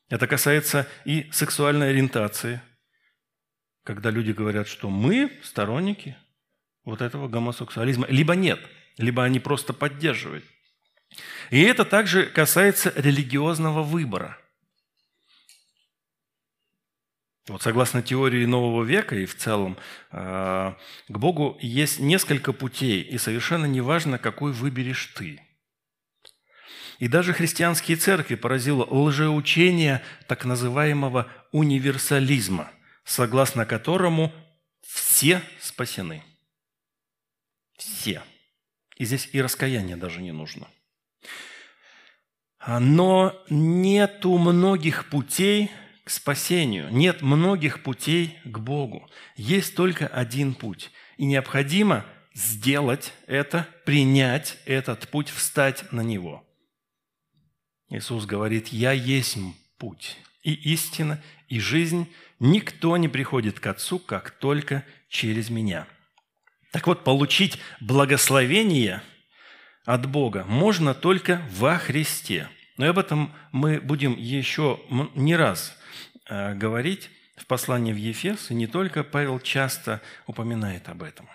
Это 0.10 0.27
касается 0.27 0.88
и 1.05 1.29
сексуальной 1.31 1.91
ориентации, 1.91 2.62
когда 3.84 4.10
люди 4.10 4.31
говорят, 4.31 4.67
что 4.67 4.89
мы 4.89 5.31
сторонники 5.43 6.17
вот 6.84 7.01
этого 7.01 7.27
гомосексуализма. 7.27 8.07
Либо 8.07 8.36
нет, 8.36 8.60
либо 8.98 9.24
они 9.24 9.39
просто 9.39 9.74
поддерживают. 9.74 10.43
И 11.51 11.62
это 11.62 11.86
также 11.86 12.25
касается 12.25 12.91
религиозного 12.96 13.84
выбора. 13.84 14.38
Вот 17.48 17.62
согласно 17.62 18.01
теории 18.01 18.46
нового 18.46 18.84
века 18.84 19.15
и 19.15 19.25
в 19.25 19.36
целом, 19.36 19.77
э, 20.12 20.74
к 21.07 21.17
Богу 21.17 21.57
есть 21.62 22.00
несколько 22.00 22.51
путей, 22.51 23.01
и 23.01 23.17
совершенно 23.17 23.65
неважно, 23.65 24.17
какой 24.17 24.51
выберешь 24.51 25.13
ты. 25.15 25.47
И 27.00 27.08
даже 27.08 27.34
христианские 27.34 27.98
церкви 27.98 28.36
поразило 28.36 28.84
лжеучение 28.84 30.01
так 30.27 30.46
называемого 30.46 31.27
универсализма, 31.51 32.72
согласно 33.04 33.66
которому 33.66 34.34
все 34.82 35.42
спасены. 35.62 36.24
Все. 37.77 38.24
И 38.98 39.06
здесь 39.06 39.30
и 39.32 39.42
раскаяние 39.42 39.96
даже 39.96 40.22
не 40.22 40.32
нужно. 40.32 40.68
Но 42.66 43.39
нету 43.50 44.38
многих 44.38 45.10
путей 45.10 45.70
к 46.04 46.10
спасению, 46.10 46.92
нет 46.92 47.22
многих 47.22 47.84
путей 47.84 48.39
к 48.44 48.58
Богу. 48.58 49.08
Есть 49.36 49.75
только 49.75 50.08
один 50.08 50.56
путь. 50.56 50.92
И 51.18 51.25
необходимо 51.25 52.06
сделать 52.34 53.13
это, 53.27 53.68
принять 53.86 54.58
этот 54.66 55.08
путь, 55.10 55.30
встать 55.30 55.92
на 55.92 56.01
него. 56.01 56.47
Иисус 57.89 58.25
говорит, 58.25 58.67
«Я 58.70 58.91
есть 58.91 59.38
путь, 59.77 60.17
и 60.44 60.53
истина, 60.53 61.22
и 61.48 61.60
жизнь. 61.60 62.08
Никто 62.39 62.98
не 62.98 63.08
приходит 63.08 63.60
к 63.60 63.67
Отцу, 63.67 64.00
как 64.00 64.32
только 64.32 64.84
через 65.10 65.50
Меня». 65.50 65.88
Так 66.72 66.86
вот, 66.88 67.03
получить 67.03 67.60
благословение 67.79 69.01
от 69.86 70.06
Бога 70.06 70.44
можно 70.48 70.94
только 70.94 71.41
во 71.50 71.77
Христе. 71.77 72.50
Но 72.75 72.88
об 72.89 73.00
этом 73.00 73.34
мы 73.51 73.79
будем 73.79 74.15
еще 74.17 74.79
не 75.15 75.36
раз 75.36 75.75
э, 76.29 76.53
говорить 76.56 77.10
в 77.38 77.46
послании 77.46 77.94
в 77.94 77.98
Ефес, 77.98 78.51
и 78.51 78.53
не 78.53 78.67
только 78.67 79.03
Павел 79.03 79.39
часто 79.39 80.01
упоминает 80.25 80.89
об 80.89 81.03
этом. 81.03 81.29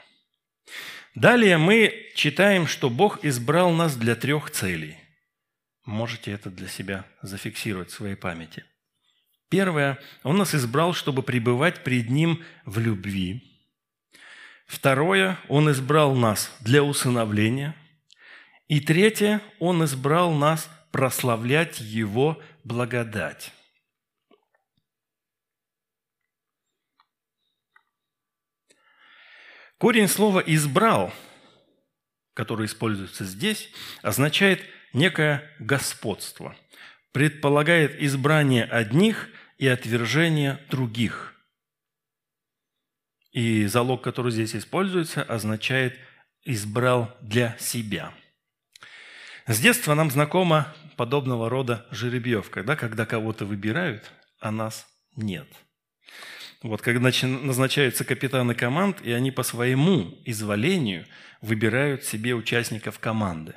Далее 1.15 1.59
мы 1.59 2.11
читаем, 2.15 2.67
что 2.67 2.91
Бог 2.91 3.25
избрал 3.25 3.73
нас 3.73 3.97
для 3.97 4.15
трех 4.15 4.51
целей. 4.51 4.97
Можете 5.85 6.33
это 6.33 6.51
для 6.51 6.69
себя 6.69 7.05
зафиксировать 7.23 7.91
в 7.91 7.95
своей 7.95 8.17
памяти. 8.17 8.65
Первое, 9.49 9.99
Он 10.23 10.39
нас 10.39 10.55
избрал, 10.55 10.95
чтобы 10.95 11.23
пребывать 11.23 11.85
пред 11.85 12.09
Ним 12.11 12.43
в 12.65 12.79
любви– 12.79 13.49
Второе, 14.73 15.39
Он 15.49 15.71
избрал 15.71 16.15
нас 16.15 16.51
для 16.61 16.83
усыновления. 16.83 17.77
И 18.69 18.81
третье, 18.81 19.43
Он 19.59 19.85
избрал 19.85 20.33
нас 20.33 20.71
прославлять 20.91 21.79
Его 21.79 22.41
благодать. 22.65 23.53
Корень 29.77 30.09
слова 30.09 30.39
«избрал», 30.39 31.13
который 32.33 32.65
используется 32.65 33.27
здесь, 33.27 33.69
означает 34.01 34.65
некое 34.93 35.49
господство, 35.59 36.57
предполагает 37.13 38.01
избрание 38.01 38.65
одних 38.65 39.29
и 39.59 39.67
отвержение 39.67 40.59
других– 40.71 41.29
и 43.33 43.65
залог, 43.65 44.03
который 44.03 44.31
здесь 44.31 44.55
используется, 44.55 45.23
означает 45.23 45.99
«избрал 46.45 47.17
для 47.23 47.57
себя». 47.59 48.13
С 49.47 49.59
детства 49.59 49.95
нам 49.95 50.11
знакома 50.11 50.73
подобного 50.97 51.49
рода 51.49 51.87
жеребьевка, 51.91 52.63
да, 52.63 52.77
когда 52.77 53.07
кого-то 53.07 53.45
выбирают, 53.45 54.13
а 54.39 54.53
нас 54.53 54.87
нет. 55.17 55.49
Вот 56.63 56.81
когда 56.81 57.11
назначаются 57.27 58.05
капитаны 58.05 58.55
команд, 58.55 59.01
и 59.03 59.11
они 59.11 59.33
по 59.33 59.43
своему 59.43 60.17
изволению 60.25 61.07
выбирают 61.41 62.05
себе 62.05 62.35
участников 62.35 63.01
команды. 63.01 63.55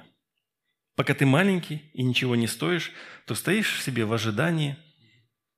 Пока 0.96 1.14
ты 1.14 1.26
маленький 1.26 1.90
и 1.94 2.04
ничего 2.04 2.36
не 2.36 2.48
стоишь, 2.48 2.92
то 3.26 3.36
стоишь 3.36 3.82
себе 3.84 4.06
в 4.06 4.14
ожидании, 4.14 4.78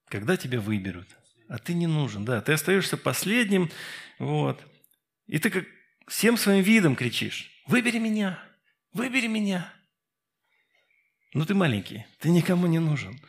когда 0.10 0.36
тебя 0.36 0.60
выберут. 0.60 1.08
А 1.48 1.60
ты 1.60 1.74
не 1.74 1.88
нужен, 1.88 2.26
да. 2.26 2.42
Ты 2.42 2.54
остаешься 2.54 2.98
последним, 2.98 3.70
вот. 4.20 4.60
И 5.28 5.38
ты 5.40 5.50
как 5.50 5.66
всем 6.08 6.38
своим 6.38 6.64
видом 6.64 6.96
кричишь, 6.96 7.52
выбери 7.68 8.00
меня, 8.00 8.40
выбери 8.94 9.28
меня. 9.28 9.72
Ну 11.34 11.46
ты 11.46 11.54
маленький, 11.54 12.06
ты 12.20 12.30
никому 12.30 12.68
не 12.68 12.80
нужен. 12.80 13.20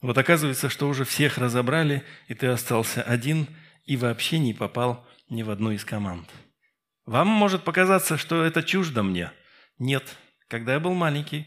Вот 0.00 0.18
оказывается, 0.18 0.68
что 0.68 0.88
уже 0.88 1.04
всех 1.04 1.38
разобрали, 1.38 2.02
и 2.26 2.34
ты 2.34 2.48
остался 2.48 3.02
один 3.02 3.46
и 3.84 3.96
вообще 3.96 4.38
не 4.38 4.52
попал 4.52 5.06
ни 5.28 5.42
в 5.42 5.50
одну 5.50 5.70
из 5.70 5.84
команд. 5.84 6.28
Вам 7.06 7.28
может 7.28 7.62
показаться, 7.62 8.16
что 8.16 8.42
это 8.42 8.62
чуждо 8.62 9.02
мне. 9.02 9.32
Нет. 9.78 10.16
Когда 10.52 10.74
я 10.74 10.80
был 10.80 10.92
маленький, 10.92 11.46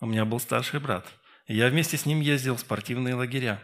у 0.00 0.06
меня 0.06 0.24
был 0.24 0.40
старший 0.40 0.80
брат. 0.80 1.06
я 1.48 1.68
вместе 1.68 1.98
с 1.98 2.06
ним 2.06 2.22
ездил 2.22 2.56
в 2.56 2.60
спортивные 2.60 3.14
лагеря. 3.14 3.60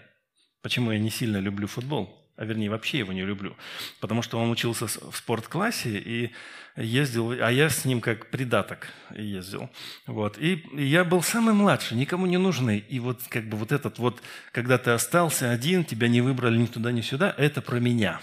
Почему 0.60 0.92
я 0.92 0.98
не 0.98 1.08
сильно 1.08 1.38
люблю 1.38 1.66
футбол? 1.66 2.20
а 2.36 2.44
вернее 2.44 2.68
вообще 2.68 2.98
его 2.98 3.12
не 3.12 3.22
люблю, 3.22 3.56
потому 4.00 4.20
что 4.20 4.40
он 4.40 4.50
учился 4.50 4.88
в 4.88 5.16
спортклассе 5.16 5.96
и 5.98 6.32
ездил, 6.76 7.30
а 7.30 7.48
я 7.48 7.70
с 7.70 7.84
ним 7.84 8.00
как 8.00 8.28
придаток 8.28 8.88
ездил. 9.14 9.70
Вот. 10.08 10.36
И 10.38 10.66
я 10.74 11.04
был 11.04 11.22
самый 11.22 11.54
младший, 11.54 11.96
никому 11.96 12.26
не 12.26 12.36
нужный. 12.36 12.78
И 12.80 12.98
вот 12.98 13.20
как 13.28 13.48
бы 13.48 13.56
вот 13.56 13.70
этот 13.70 14.00
вот, 14.00 14.20
когда 14.50 14.78
ты 14.78 14.90
остался 14.90 15.52
один, 15.52 15.84
тебя 15.84 16.08
не 16.08 16.22
выбрали 16.22 16.58
ни 16.58 16.66
туда, 16.66 16.90
ни 16.90 17.02
сюда, 17.02 17.32
это 17.38 17.62
про 17.62 17.78
меня. 17.78 18.20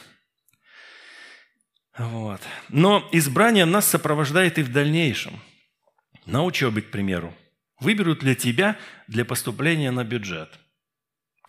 Вот. 1.97 2.41
Но 2.67 3.07
избрание 3.13 3.63
нас 3.63 3.87
сопровождает 3.87 4.59
и 4.59 4.63
в 4.63 4.73
дальнейшем. 4.73 5.39
На 6.25 6.43
учебе, 6.43 6.81
к 6.81 6.91
примеру. 6.91 7.33
Выберут 7.79 8.19
для 8.19 8.35
тебя 8.35 8.77
для 9.07 9.25
поступления 9.25 9.91
на 9.91 10.03
бюджет– 10.03 10.59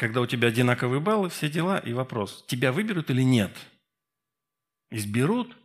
когда 0.02 0.20
у 0.20 0.26
тебя 0.26 0.48
одинаковые 0.48 1.00
баллы, 1.00 1.28
все 1.28 1.48
дела, 1.48 1.78
и 1.78 1.92
вопрос, 1.92 2.44
тебя 2.48 2.72
выберут 2.72 3.08
или 3.10 3.22
нет? 3.22 3.56
Изберут? 4.90 5.56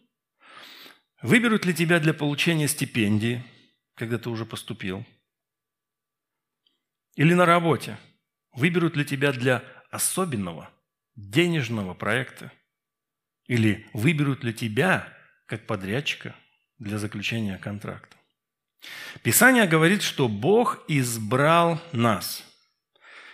Выберут 1.23 1.65
ли 1.65 1.73
тебя 1.73 1.99
для 1.99 2.13
получения 2.13 2.67
стипендии, 2.67 3.43
когда 3.95 4.19
ты 4.19 4.29
уже 4.29 4.45
поступил? 4.45 5.03
Или 7.15 7.33
на 7.33 7.45
работе? 7.45 7.97
Выберут 8.51 8.95
ли 8.95 9.03
тебя 9.03 9.31
для 9.31 9.63
особенного 9.89 10.69
денежного 11.15 11.95
проекта? 11.95 12.51
Или 13.47 13.87
выберут 13.93 14.43
ли 14.43 14.53
тебя 14.53 15.11
как 15.47 15.65
подрядчика 15.65 16.35
для 16.77 16.99
заключения 16.99 17.57
контракта? 17.57 18.15
Писание 19.23 19.67
говорит, 19.67 20.01
что 20.01 20.27
Бог 20.27 20.83
избрал 20.87 21.81
нас. 21.91 22.43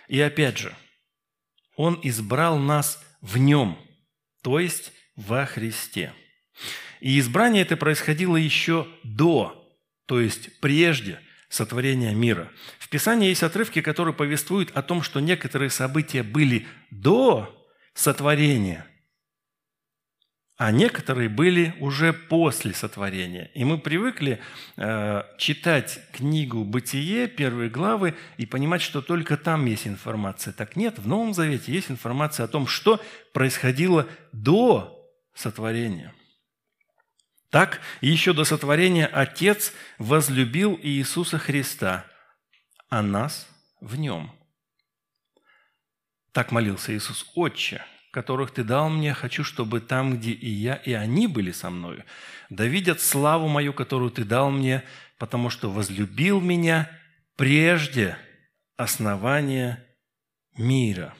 И 0.08 0.20
опять 0.20 0.58
же, 0.58 0.74
он 1.76 1.98
избрал 2.02 2.58
нас 2.58 3.02
в 3.20 3.38
Нем, 3.38 3.78
то 4.42 4.58
есть 4.58 4.92
во 5.16 5.46
Христе. 5.46 6.12
И 7.00 7.18
избрание 7.18 7.62
это 7.62 7.76
происходило 7.76 8.36
еще 8.36 8.88
до, 9.02 9.70
то 10.06 10.20
есть 10.20 10.60
прежде 10.60 11.20
сотворения 11.48 12.14
мира. 12.14 12.50
В 12.78 12.88
Писании 12.88 13.28
есть 13.28 13.42
отрывки, 13.42 13.80
которые 13.80 14.14
повествуют 14.14 14.70
о 14.74 14.82
том, 14.82 15.02
что 15.02 15.20
некоторые 15.20 15.70
события 15.70 16.22
были 16.22 16.66
до 16.90 17.54
сотворения– 17.94 18.86
а 20.56 20.70
некоторые 20.70 21.28
были 21.28 21.74
уже 21.80 22.12
после 22.12 22.74
сотворения. 22.74 23.50
И 23.54 23.64
мы 23.64 23.76
привыкли 23.78 24.40
э, 24.76 25.22
читать 25.36 25.98
книгу 26.12 26.64
«Бытие», 26.64 27.26
первые 27.26 27.68
главы, 27.68 28.14
и 28.36 28.46
понимать, 28.46 28.80
что 28.80 29.02
только 29.02 29.36
там 29.36 29.66
есть 29.66 29.86
информация. 29.88 30.52
Так 30.52 30.76
нет, 30.76 30.98
в 30.98 31.08
Новом 31.08 31.34
Завете 31.34 31.72
есть 31.72 31.90
информация 31.90 32.44
о 32.44 32.48
том, 32.48 32.68
что 32.68 33.00
происходило 33.32 34.06
до 34.32 35.10
сотворения. 35.34 36.14
Так, 37.50 37.80
еще 38.00 38.32
до 38.32 38.44
сотворения 38.44 39.06
Отец 39.06 39.72
возлюбил 39.98 40.78
Иисуса 40.82 41.38
Христа, 41.38 42.04
а 42.88 43.02
нас 43.02 43.48
в 43.80 43.96
Нем. 43.96 44.32
Так 46.32 46.52
молился 46.52 46.96
Иисус, 46.96 47.30
«Отче, 47.34 47.84
которых 48.14 48.52
Ты 48.52 48.64
дал 48.64 48.88
мне, 48.88 49.12
хочу, 49.12 49.44
чтобы 49.44 49.80
там, 49.80 50.16
где 50.16 50.30
и 50.30 50.48
я, 50.48 50.76
и 50.76 50.92
они 50.92 51.26
были 51.26 51.50
со 51.50 51.68
мною, 51.68 52.04
да 52.48 52.64
видят 52.64 53.00
славу 53.00 53.48
мою, 53.48 53.72
которую 53.72 54.10
Ты 54.10 54.24
дал 54.24 54.50
мне, 54.50 54.84
потому 55.18 55.50
что 55.50 55.70
возлюбил 55.70 56.40
меня 56.40 56.88
прежде 57.36 58.16
основания 58.76 59.84
мира». 60.56 61.14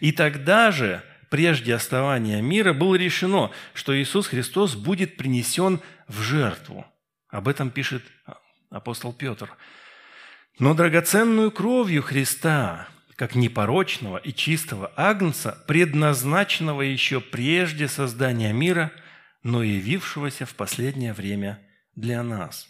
И 0.00 0.12
тогда 0.12 0.70
же 0.70 1.02
прежде 1.30 1.74
основания 1.74 2.42
мира, 2.42 2.74
было 2.74 2.96
решено, 2.96 3.50
что 3.72 3.96
Иисус 3.96 4.26
Христос 4.26 4.74
будет 4.74 5.16
принесен 5.16 5.80
в 6.08 6.20
жертву. 6.20 6.84
Об 7.28 7.48
этом 7.48 7.70
пишет 7.70 8.02
апостол 8.68 9.12
Петр. 9.12 9.48
Но 10.58 10.74
драгоценную 10.74 11.52
кровью 11.52 12.02
Христа, 12.02 12.88
как 13.20 13.34
непорочного 13.34 14.16
и 14.16 14.32
чистого 14.32 14.94
агнца, 14.96 15.62
предназначенного 15.68 16.80
еще 16.80 17.20
прежде 17.20 17.86
создания 17.86 18.50
мира, 18.54 18.92
но 19.42 19.62
явившегося 19.62 20.46
в 20.46 20.54
последнее 20.54 21.12
время 21.12 21.60
для 21.94 22.22
нас. 22.22 22.66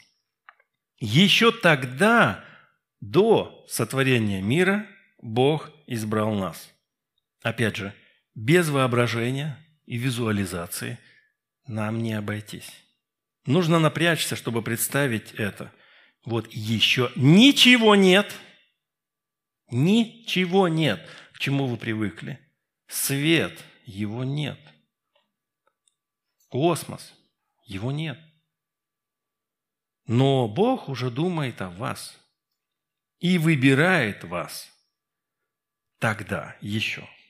Еще 0.98 1.52
тогда, 1.52 2.44
до 3.00 3.64
сотворения 3.68 4.42
мира, 4.42 4.86
Бог 5.22 5.70
избрал 5.86 6.34
нас. 6.34 6.74
Опять 7.44 7.76
же, 7.76 7.94
без 8.34 8.70
воображения 8.70 9.56
и 9.86 9.98
визуализации 9.98 10.98
нам 11.68 12.02
не 12.02 12.14
обойтись. 12.14 12.72
Нужно 13.46 13.78
напрячься, 13.78 14.34
чтобы 14.34 14.62
представить 14.62 15.30
это. 15.34 15.70
Вот 16.24 16.48
еще 16.50 17.12
ничего 17.14 17.94
нет. 17.94 18.34
Ничего 19.70 20.68
нет, 20.68 21.06
к 21.32 21.38
чему 21.38 21.66
вы 21.66 21.76
привыкли. 21.76 22.38
Свет, 22.86 23.62
его 23.84 24.24
нет. 24.24 24.58
Космос, 26.48 27.14
его 27.64 27.92
нет. 27.92 28.18
Но 30.06 30.48
Бог 30.48 30.88
уже 30.88 31.10
думает 31.10 31.62
о 31.62 31.70
вас 31.70 32.18
и 33.20 33.38
выбирает 33.38 34.24
вас 34.24 34.68
тогда 35.98 36.56
еще– 36.60 37.08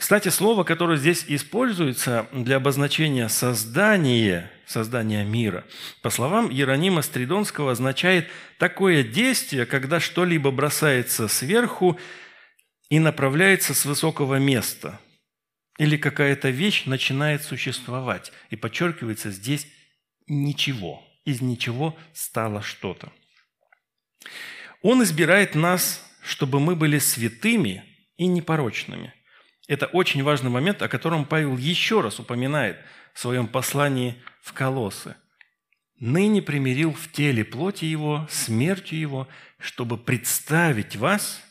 кстати, 0.00 0.28
слово, 0.30 0.64
которое 0.64 0.96
здесь 0.96 1.26
используется 1.28 2.26
для 2.32 2.56
обозначения 2.56 3.28
создания, 3.28 4.50
создания 4.70 5.24
мира, 5.24 5.64
по 6.02 6.10
словам 6.10 6.50
Иеронима 6.50 7.02
Стридонского, 7.02 7.72
означает 7.72 8.28
такое 8.58 9.02
действие, 9.02 9.66
когда 9.66 10.00
что-либо 10.00 10.50
бросается 10.50 11.28
сверху 11.28 11.98
и 12.88 12.98
направляется 12.98 13.74
с 13.74 13.84
высокого 13.84 14.36
места, 14.36 15.00
или 15.78 15.96
какая-то 15.96 16.50
вещь 16.50 16.84
начинает 16.86 17.42
существовать, 17.42 18.32
и 18.50 18.56
подчеркивается 18.56 19.30
здесь 19.30 19.66
ничего, 20.26 21.02
из 21.24 21.40
ничего 21.40 21.96
стало 22.12 22.62
что-то. 22.62 23.12
Он 24.82 25.02
избирает 25.02 25.54
нас, 25.54 26.04
чтобы 26.22 26.60
мы 26.60 26.76
были 26.76 26.98
святыми 26.98 27.84
и 28.16 28.26
непорочными– 28.26 29.12
это 29.70 29.86
очень 29.86 30.24
важный 30.24 30.50
момент, 30.50 30.82
о 30.82 30.88
котором 30.88 31.24
Павел 31.24 31.56
еще 31.56 32.00
раз 32.00 32.18
упоминает 32.18 32.76
в 33.14 33.20
своем 33.20 33.48
послании 33.48 34.20
в 34.42 34.52
Колосы. 34.52 35.16
«Ныне 35.98 36.40
примирил 36.40 36.92
в 36.92 37.12
теле 37.12 37.44
плоти 37.44 37.84
его, 37.84 38.26
смертью 38.30 38.98
его, 38.98 39.28
чтобы 39.58 39.98
представить 39.98 40.96
вас 40.96 41.42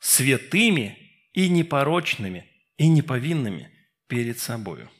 святыми 0.00 0.98
и 1.32 1.48
непорочными, 1.48 2.50
и 2.76 2.88
неповинными 2.88 3.72
перед 4.08 4.38
собою». 4.38 4.90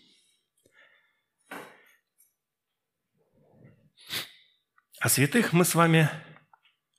О 5.00 5.09
святых 5.09 5.52
мы 5.52 5.64
с 5.64 5.74
вами 5.74 6.09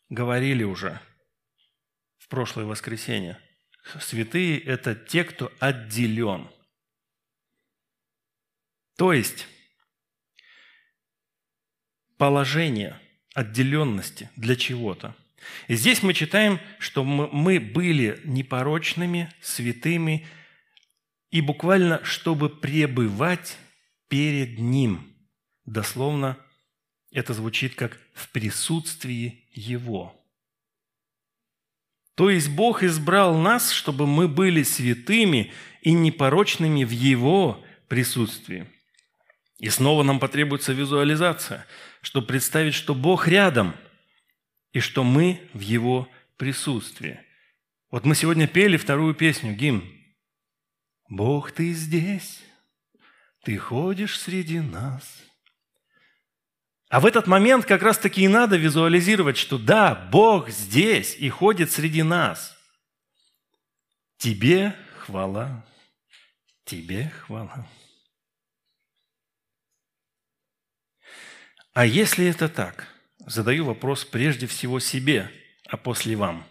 говорили 0.10 0.64
уже 0.64 1.00
в 2.18 2.28
прошлое 2.28 2.66
воскресенье– 2.66 3.40
Святые– 4.00 4.60
это 4.66 4.96
те, 4.96 5.24
кто 5.24 5.52
отделен. 5.60 6.50
То 8.98 9.14
есть 9.14 9.48
положение 12.18 13.00
отделенности 13.34 14.30
для 14.36 14.56
чего-то. 14.56 15.16
И 15.68 15.76
здесь 15.76 16.02
мы 16.02 16.14
читаем, 16.14 16.60
что 16.80 17.04
мы 17.04 17.60
были 17.60 18.20
непорочными, 18.26 19.32
святыми, 19.40 20.28
и 21.30 21.42
буквально, 21.42 22.04
чтобы 22.04 22.50
пребывать 22.50 23.58
перед 24.08 24.58
Ним. 24.58 25.14
Дословно 25.66 26.38
это 27.12 27.34
звучит 27.34 27.76
как 27.76 28.00
«в 28.14 28.30
присутствии 28.30 29.48
Его». 29.52 30.14
То 32.16 32.32
есть 32.32 32.50
Бог 32.50 32.82
избрал 32.82 33.38
нас, 33.38 33.72
чтобы 33.72 34.08
мы 34.08 34.28
были 34.28 34.64
святыми 34.64 35.54
и 35.82 35.92
непорочными 35.92 36.84
в 36.84 36.90
Его 36.90 37.64
присутствии. 37.88 38.68
И 39.60 39.70
снова 39.70 40.04
нам 40.04 40.20
потребуется 40.20 40.74
визуализация, 40.74 41.66
чтобы 42.02 42.28
представить, 42.28 42.76
что 42.76 42.94
Бог 42.94 43.28
рядом 43.28 43.76
и 44.72 44.80
что 44.80 45.04
мы 45.04 45.42
в 45.54 45.62
Его 45.62 46.08
присутствии. 46.38 47.20
Вот 47.90 48.06
мы 48.06 48.14
сегодня 48.16 48.48
пели 48.48 48.78
вторую 48.78 49.16
песню, 49.16 49.54
гимн. 49.54 49.84
«Бог, 51.10 51.52
Ты 51.52 51.74
здесь, 51.74 52.44
Ты 53.44 53.58
ходишь 53.58 54.20
среди 54.20 54.60
нас». 54.60 55.24
А 56.90 57.00
в 57.02 57.06
этот 57.06 57.28
момент 57.28 57.66
как 57.66 57.82
раз-таки 57.82 58.22
и 58.22 58.28
надо 58.28 58.56
визуализировать, 58.56 59.38
что 59.38 59.58
да, 59.58 59.94
Бог 59.94 60.50
здесь 60.50 61.18
и 61.18 61.30
ходит 61.30 61.72
среди 61.72 62.02
нас. 62.02 62.58
Тебе 64.18 64.74
хвала, 65.00 65.66
тебе 66.64 67.12
хвала. 67.26 67.68
А 71.78 71.86
если 71.86 72.26
это 72.26 72.50
так, 72.50 72.88
задаю 73.20 73.66
вопрос 73.66 74.04
прежде 74.04 74.48
всего 74.48 74.80
себе, 74.80 75.30
а 75.70 75.78
после 75.78 76.16
вам. 76.16 76.44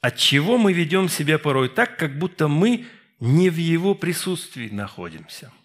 От 0.00 0.16
чего 0.16 0.58
мы 0.58 0.72
ведем 0.72 1.08
себя 1.08 1.40
порой 1.40 1.68
так, 1.68 1.98
как 1.98 2.16
будто 2.16 2.46
мы 2.46 2.86
не 3.18 3.50
в 3.50 3.56
его 3.56 3.96
присутствии 3.96 4.68
находимся– 4.68 5.52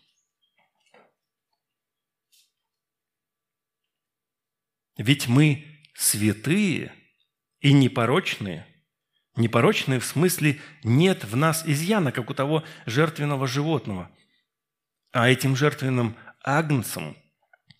Ведь 4.97 5.27
мы 5.27 5.65
святые 5.93 6.93
и 7.59 7.73
непорочные. 7.73 8.65
Непорочные 9.35 9.99
в 9.99 10.05
смысле 10.05 10.61
нет 10.83 11.25
в 11.25 11.35
нас 11.35 11.63
изъяна, 11.67 12.11
как 12.11 12.29
у 12.29 12.33
того 12.33 12.63
жертвенного 12.85 13.45
животного. 13.45 14.09
А 15.11 15.29
этим 15.29 15.55
жертвенным 15.55 16.15
агнцем 16.41 17.17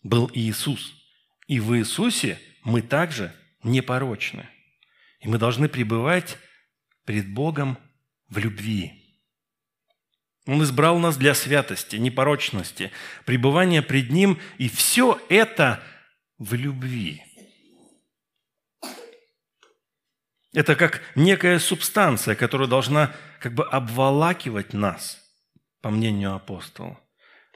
был 0.04 0.30
Иисус. 0.34 1.05
И 1.48 1.60
в 1.60 1.78
Иисусе 1.78 2.40
мы 2.64 2.82
также 2.82 3.34
непорочны. 3.64 4.48
И 5.20 5.28
мы 5.28 5.38
должны 5.38 5.70
пребывать 5.70 6.38
пред 7.06 7.32
Богом 7.32 7.78
в 8.30 8.38
любви. 8.38 8.94
Он 10.48 10.62
избрал 10.64 11.00
нас 11.00 11.18
для 11.18 11.34
святости, 11.34 11.96
непорочности, 11.96 12.92
пребывания 13.26 13.82
пред 13.82 14.12
Ним, 14.12 14.40
и 14.58 14.70
все 14.70 15.20
это– 15.30 15.84
в 16.38 16.54
любви. 16.54 17.24
Это 20.54 20.76
как 20.76 21.02
некая 21.16 21.60
субстанция, 21.60 22.36
которая 22.36 22.68
должна 22.68 23.14
как 23.40 23.54
бы 23.54 23.68
обволакивать 23.68 24.74
нас, 24.74 25.22
по 25.82 25.90
мнению 25.90 26.34
апостола. 26.34 27.00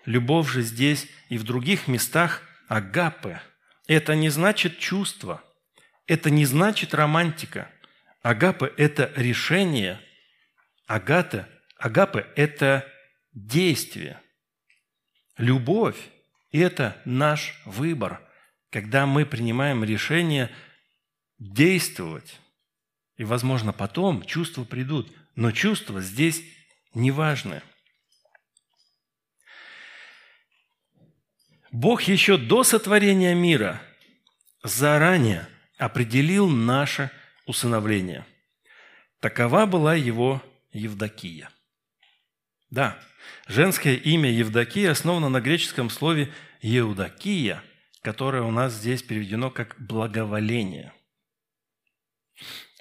Любовь 0.06 0.49
же 0.49 0.62
здесь 0.62 1.08
и 1.30 1.38
в 1.38 1.43
других 1.43 1.88
местах 1.88 2.41
агапы. 2.67 3.39
Это 3.89 4.15
не 4.15 4.30
значит 4.30 4.80
чувство, 4.80 5.43
это 6.08 6.30
не 6.30 6.45
значит 6.45 6.93
романтика. 6.93 7.69
Агапы– 8.21 8.73
это 8.78 9.12
решение, 9.17 9.99
агата, 10.88 11.49
агапы– 11.78 12.25
это 12.38 12.88
действие. 13.34 14.21
Любовь– 15.38 15.97
это 16.54 17.02
наш 17.04 17.62
выбор– 17.65 18.21
когда 18.69 19.06
мы 19.06 19.25
принимаем 19.25 19.84
решение 19.84 20.52
действовать. 21.39 22.39
И, 23.17 23.23
возможно, 23.23 23.73
потом 23.73 24.23
чувства 24.23 24.63
придут, 24.63 25.12
но 25.36 25.52
чувства 25.52 26.02
здесь 26.02 26.43
неважны. 26.93 27.62
Бог 31.72 32.04
еще 32.04 32.38
до 32.38 32.64
сотворения 32.64 33.36
мира 33.36 33.82
заранее 34.64 35.48
определил 35.78 36.48
наше 36.48 37.12
усыновление. 37.46 38.26
Такова 39.20 39.66
была 39.66 39.96
его 39.96 40.42
Евдокия. 40.72 41.50
Да, 42.70 43.00
женское 43.48 43.96
имя 43.96 44.32
Евдокия 44.32 44.92
основано 44.92 45.30
на 45.30 45.42
греческом 45.42 45.90
слове 45.90 46.32
«еудокия», 46.62 47.64
которое 48.02 48.44
у 48.44 48.52
нас 48.52 48.74
здесь 48.74 49.04
переведено 49.04 49.50
как 49.50 49.76
«благоволение». 49.80 50.94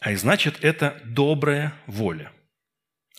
А 0.00 0.12
и 0.12 0.16
значит, 0.16 0.62
это 0.62 1.00
добрая 1.04 1.74
воля. 1.86 2.32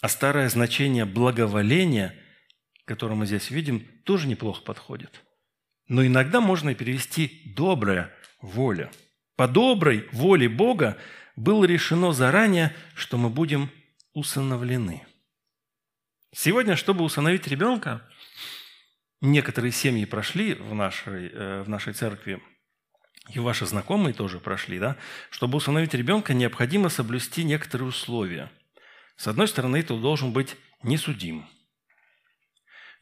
А 0.02 0.08
старое 0.08 0.48
значение 0.50 1.06
благоволения, 1.06 2.16
которое 2.86 3.16
мы 3.16 3.26
здесь 3.26 3.52
видим, 3.52 3.86
тоже 4.06 4.28
неплохо 4.28 4.62
подходит. 4.62 5.22
Но 5.90 6.06
иногда 6.06 6.40
можно 6.40 6.70
и 6.70 6.76
перевести 6.76 7.42
«добрая 7.56 8.14
воля». 8.42 8.92
По 9.36 9.48
доброй 9.48 10.08
воле 10.12 10.48
Бога 10.48 10.98
было 11.36 11.66
решено 11.66 12.14
заранее, 12.14 12.76
что 12.94 13.18
мы 13.18 13.30
будем 13.30 13.72
усыновлены. 14.14 15.06
Сегодня, 16.32 16.76
чтобы 16.76 17.04
усыновить 17.04 17.48
ребенка, 17.48 18.08
некоторые 19.20 19.72
семьи 19.72 20.06
прошли 20.06 20.54
в 20.54 20.76
нашей, 20.76 21.30
э, 21.30 21.64
в 21.64 21.70
нашей 21.70 21.94
церкви, 21.94 22.42
и 23.34 23.40
ваши 23.40 23.66
знакомые 23.66 24.14
тоже 24.14 24.40
прошли, 24.40 24.78
да? 24.78 24.96
Чтобы 25.32 25.58
усыновить 25.58 25.94
ребенка, 25.94 26.34
необходимо 26.34 26.90
соблюсти 26.90 27.44
некоторые 27.44 27.90
условия. 27.90 28.52
С 29.16 29.28
одной 29.28 29.48
стороны, 29.48 29.82
ты 29.82 29.98
должен 29.98 30.34
быть 30.34 30.56
несудим. 30.84 31.48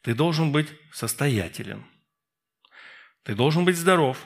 Ты 0.03 0.13
должен 0.13 0.51
быть 0.51 0.67
состоятелен. 0.93 1.85
Ты 3.27 3.35
должен 3.35 3.65
быть 3.65 3.75
здоров. 3.75 4.25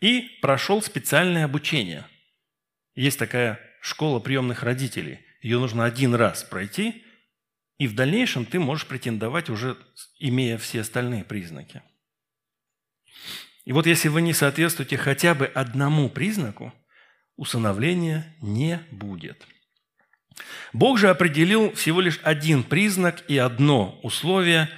И 0.00 0.38
прошел 0.42 0.82
специальное 0.82 1.46
обучение. 1.46 2.06
Есть 2.94 3.18
такая 3.18 3.58
школа 3.80 4.20
приемных 4.20 4.62
родителей. 4.62 5.20
Ее 5.40 5.58
нужно 5.58 5.86
один 5.86 6.14
раз 6.14 6.44
пройти, 6.44 7.02
и 7.78 7.86
в 7.86 7.94
дальнейшем 7.94 8.44
ты 8.44 8.58
можешь 8.60 8.86
претендовать 8.86 9.48
уже, 9.48 9.78
имея 10.18 10.58
все 10.58 10.82
остальные 10.82 11.24
признаки. 11.24 11.80
И 13.64 13.72
вот 13.72 13.86
если 13.86 14.08
вы 14.08 14.20
не 14.20 14.34
соответствуете 14.34 14.98
хотя 14.98 15.34
бы 15.34 15.46
одному 15.46 16.10
признаку, 16.10 16.74
усыновления 17.36 18.36
не 18.42 18.82
будет. 18.90 19.46
Бог 20.74 20.98
же 20.98 21.08
определил 21.08 21.72
всего 21.72 22.02
лишь 22.02 22.20
один 22.22 22.64
признак 22.64 23.24
и 23.30 23.38
одно 23.38 23.98
условие 24.02 24.68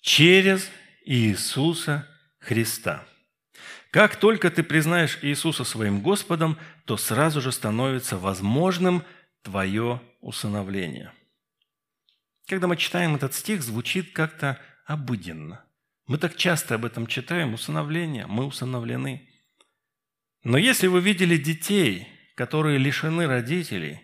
через 0.00 0.70
Иисуса 1.04 2.08
Христа. 2.46 3.04
Как 3.90 4.16
только 4.16 4.50
ты 4.50 4.62
признаешь 4.62 5.18
Иисуса 5.22 5.64
своим 5.64 6.00
Господом, 6.00 6.58
то 6.84 6.96
сразу 6.96 7.40
же 7.40 7.50
становится 7.50 8.16
возможным 8.16 9.02
твое 9.42 10.00
усыновление. 10.20 11.12
Когда 12.46 12.68
мы 12.68 12.76
читаем 12.76 13.16
этот 13.16 13.34
стих, 13.34 13.62
звучит 13.62 14.12
как-то 14.12 14.60
обыденно. 14.84 15.64
Мы 16.06 16.18
так 16.18 16.36
часто 16.36 16.76
об 16.76 16.84
этом 16.84 17.08
читаем, 17.08 17.54
усыновление, 17.54 18.26
мы 18.26 18.46
усыновлены. 18.46 19.28
Но 20.44 20.56
если 20.56 20.86
вы 20.86 21.00
видели 21.00 21.36
детей, 21.36 22.06
которые 22.36 22.78
лишены 22.78 23.26
родителей 23.26 24.00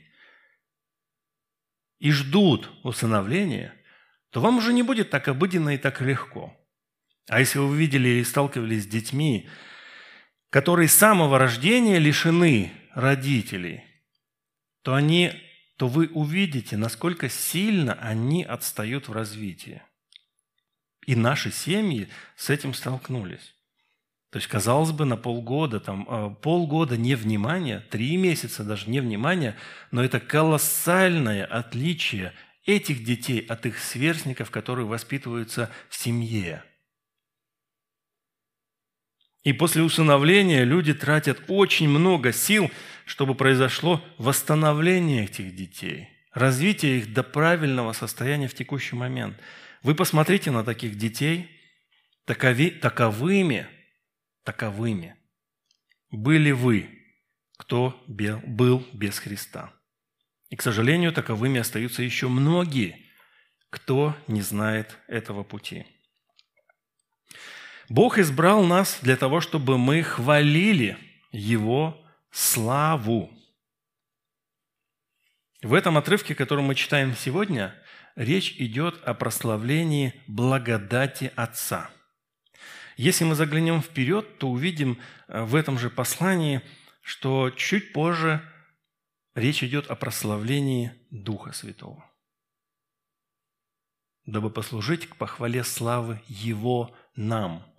и 2.01 2.11
ждут 2.11 2.69
усыновления, 2.83 3.73
то 4.31 4.41
вам 4.41 4.59
уже 4.59 4.73
не 4.73 4.83
будет 4.83 5.11
так 5.11 5.29
обыденно 5.29 5.77
и 5.77 5.79
так 5.79 6.01
легко. 6.01 6.57
А 7.29 7.41
если 7.41 7.59
вы 7.59 7.77
видели 7.77 8.09
или 8.09 8.23
сталкивались 8.23 8.85
с 8.85 8.87
детьми, 8.87 9.49
которые 10.51 10.89
с 10.89 10.95
самого 10.95 11.39
рождения 11.39 11.99
лишены 11.99 12.73
родителей, 12.95 13.85
то, 14.83 14.95
они, 14.95 15.33
то 15.77 15.89
вы 15.89 16.09
увидите, 16.09 16.77
насколько 16.77 17.29
сильно 17.29 17.95
они 17.95 18.45
отстают 18.45 19.09
в 19.09 19.13
развитии. 19.13 19.83
И 21.07 21.17
наши 21.17 21.51
семьи 21.51 22.09
с 22.37 22.51
этим 22.51 22.75
столкнулись. 22.75 23.55
То 24.31 24.39
есть, 24.39 24.49
казалось 24.49 24.93
бы, 24.93 25.05
на 25.05 25.17
полгода, 25.17 25.79
там, 25.79 26.07
а, 26.09 26.31
полгода 26.31 26.97
невнимания, 26.97 27.81
три 27.91 28.17
месяца 28.17 28.65
даже 28.65 28.89
невнимания, 28.89 29.57
но 29.91 30.03
это 30.03 30.21
колоссальное 30.21 31.45
отличие 31.45 32.33
этих 32.65 33.05
детей 33.05 33.41
от 33.41 33.67
их 33.67 33.79
сверстников, 33.79 34.51
которые 34.51 34.87
воспитываются 34.87 35.71
в 35.91 35.97
семье. 35.97 36.65
И 39.45 39.53
после 39.53 39.83
усыновления 39.83 40.65
люди 40.65 40.95
тратят 40.95 41.43
очень 41.49 41.89
много 41.89 42.33
сил, 42.33 42.71
чтобы 43.07 43.35
произошло 43.35 44.05
восстановление 44.19 45.25
этих 45.25 45.55
детей, 45.55 46.09
развитие 46.33 46.99
их 46.99 47.13
до 47.13 47.23
правильного 47.23 47.93
состояния 47.93 48.49
в 48.49 48.55
текущий 48.55 48.97
момент– 48.97 49.37
вы 49.83 49.97
посмотрите 49.97 50.53
на 50.53 50.63
таких 50.63 50.97
детей, 50.97 51.51
такови, 52.25 52.71
таковыми, 52.71 53.67
таковыми 54.45 55.17
были 56.11 56.53
вы, 56.53 56.89
кто 57.59 58.01
был 58.07 58.87
без 58.93 59.19
Христа. 59.19 59.73
И, 60.51 60.57
к 60.57 60.63
сожалению, 60.63 61.13
таковыми 61.13 61.59
остаются 61.59 62.03
еще 62.03 62.29
многие, 62.29 63.07
кто 63.71 64.17
не 64.29 64.43
знает 64.43 64.99
этого 65.09 65.43
пути. 65.43 65.87
Бог 67.93 68.17
избрал 68.17 68.65
нас 68.65 69.01
для 69.03 69.19
того, 69.19 69.43
чтобы 69.43 69.77
мы 69.77 70.03
хвалили 70.03 70.97
Его 71.31 72.03
славу. 72.31 73.31
В 75.61 75.75
этом 75.75 75.99
отрывке, 75.99 76.35
который 76.35 76.65
мы 76.65 76.75
читаем 76.75 77.15
сегодня, 77.15 77.75
речь 78.17 78.57
идет 78.59 78.99
о 79.05 79.13
прославлении 79.13 80.15
благодати 80.27 81.35
Отца. 81.37 81.91
Если 82.97 83.25
мы 83.25 83.35
заглянем 83.35 83.83
вперед, 83.83 84.39
то 84.39 84.49
увидим 84.49 84.99
э, 85.29 85.43
в 85.43 85.55
этом 85.55 85.79
же 85.79 85.91
послании, 85.91 86.63
что 87.03 87.51
чуть 87.51 87.93
позже 87.93 88.41
речь 89.35 89.63
идет 89.63 89.91
о 89.91 89.97
прославлении 89.97 90.95
Духа 91.11 91.53
Святого, 91.53 92.11
дабы 94.25 94.49
послужить 94.49 95.11
к 95.11 95.17
похвале 95.17 95.63
славы 95.63 96.23
Его 96.27 96.97
нам. 97.17 97.72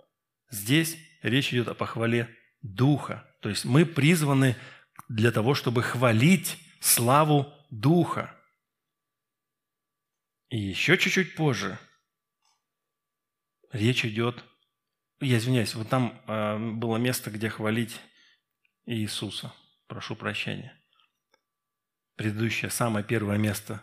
Здесь 0.54 0.96
речь 1.22 1.52
идет 1.52 1.66
о 1.66 1.74
похвале 1.74 2.32
Духа, 2.62 3.28
то 3.40 3.48
есть 3.48 3.64
мы 3.64 3.84
призваны 3.84 4.56
для 5.08 5.32
того, 5.32 5.54
чтобы 5.54 5.82
хвалить 5.82 6.56
славу 6.80 7.52
Духа. 7.70 8.32
И 10.50 10.58
еще 10.58 10.96
чуть-чуть 10.96 11.34
позже 11.34 11.76
речь 13.72 14.04
идет, 14.04 14.44
я 15.20 15.38
извиняюсь, 15.38 15.74
вот 15.74 15.88
там 15.88 16.22
э, 16.28 16.56
было 16.58 16.98
место, 16.98 17.32
где 17.32 17.48
хвалить 17.48 18.00
Иисуса. 18.86 19.52
Прошу 19.88 20.14
прощения. 20.14 20.80
Предыдущее, 22.14 22.70
самое 22.70 23.04
первое 23.04 23.38
место. 23.38 23.82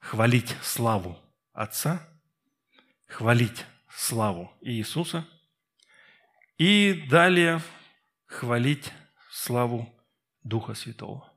Хвалить 0.00 0.56
славу 0.60 1.16
Отца, 1.52 2.04
хвалить 3.06 3.64
славу 3.88 4.52
Иисуса 4.60 5.24
и 6.60 6.92
далее 7.08 7.62
хвалить 8.26 8.92
славу 9.30 9.90
Духа 10.42 10.74
Святого. 10.74 11.32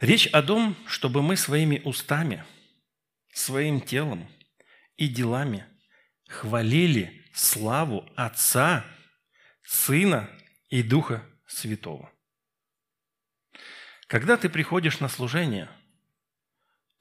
Речь 0.00 0.26
о 0.26 0.42
том, 0.42 0.76
чтобы 0.88 1.22
мы 1.22 1.36
своими 1.36 1.80
устами, 1.84 2.44
своим 3.32 3.80
телом 3.80 4.28
и 4.96 5.06
делами 5.06 5.64
хвалили 6.26 7.24
славу 7.32 8.10
Отца, 8.16 8.84
Сына 9.62 10.28
и 10.70 10.82
Духа 10.82 11.24
Святого. 11.46 12.12
Когда 14.08 14.36
ты 14.36 14.48
приходишь 14.48 14.98
на 14.98 15.08
служение, 15.08 15.70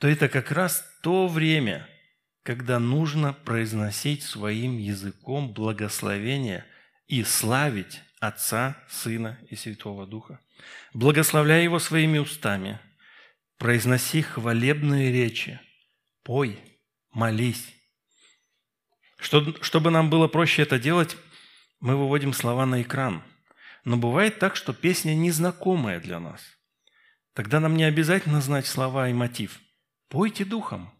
то 0.03 0.09
это 0.09 0.27
как 0.27 0.51
раз 0.51 0.83
то 1.01 1.29
время, 1.29 1.87
когда 2.43 2.77
нужно 2.77 3.31
произносить 3.31 4.21
своим 4.21 4.77
языком 4.77 5.53
благословение 5.53 6.65
и 7.07 7.23
славить 7.23 8.01
Отца, 8.19 8.83
Сына 8.89 9.39
и 9.49 9.55
Святого 9.55 10.05
Духа. 10.05 10.41
Благословляй 10.93 11.63
Его 11.63 11.79
своими 11.79 12.17
устами– 12.17 12.81
произноси 13.57 14.23
хвалебные 14.23 15.09
речи, 15.09 15.61
пой, 16.23 16.59
молись. 17.13 17.73
Чтобы 19.21 19.89
нам 19.89 20.09
было 20.09 20.27
проще 20.27 20.63
это 20.63 20.79
делать, 20.79 21.15
мы 21.79 21.95
выводим 21.95 22.33
слова 22.33 22.65
на 22.65 22.81
экран. 22.81 23.23
Но 23.85 23.95
бывает 23.95 24.37
так, 24.37 24.57
что 24.57 24.73
песня 24.73 25.13
незнакомая 25.13 26.01
для 26.01 26.19
нас. 26.19 26.41
тогда 27.33 27.61
нам 27.61 27.77
не 27.77 27.85
обязательно 27.85 28.41
знать 28.41 28.67
слова 28.67 29.07
и 29.07 29.13
мотив. 29.13 29.61
Пойте 30.13 30.45
духом. 30.45 30.91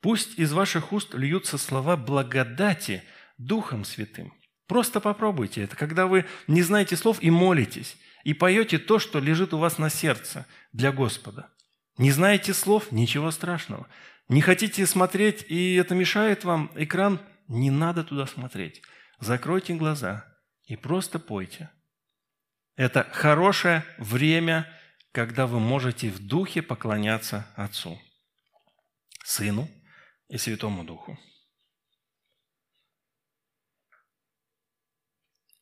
Пусть 0.00 0.38
из 0.38 0.52
ваших 0.52 0.92
уст 0.92 1.12
льются 1.12 1.58
слова 1.58 1.96
благодати 1.96 3.02
Духом 3.36 3.84
Святым. 3.84 4.32
Просто 4.68 5.00
попробуйте 5.00 5.64
это, 5.64 5.74
когда 5.74 6.06
вы 6.06 6.24
не 6.46 6.62
знаете 6.62 6.96
слов 6.96 7.18
и 7.20 7.28
молитесь, 7.28 7.96
и 8.22 8.32
поете 8.32 8.78
то, 8.78 9.00
что 9.00 9.18
лежит 9.18 9.52
у 9.52 9.58
вас 9.58 9.76
на 9.76 9.90
сердце 9.90 10.46
для 10.72 10.92
Господа. 10.92 11.50
Не 11.98 12.12
знаете 12.12 12.54
слов– 12.54 12.90
ничего 12.92 13.32
страшного. 13.32 13.88
Не 14.28 14.40
хотите 14.40 14.86
смотреть, 14.86 15.44
и 15.48 15.74
это 15.74 15.96
мешает 15.96 16.44
вам 16.44 16.70
экран– 16.76 17.18
не 17.48 17.72
надо 17.72 18.04
туда 18.04 18.26
смотреть. 18.26 18.82
Закройте 19.18 19.74
глаза 19.74 20.32
и 20.62 20.76
просто 20.76 21.18
пойте. 21.18 21.70
Это 22.76 23.02
хорошее 23.10 23.84
время, 23.98 24.72
когда 25.12 25.46
вы 25.46 25.58
можете 25.58 26.10
в 26.10 26.18
духе 26.20 26.62
поклоняться 26.62 27.46
Отцу, 27.56 28.00
Сыну 29.24 29.68
и 30.28 30.38
Святому 30.38 30.84
Духу. 30.84 31.18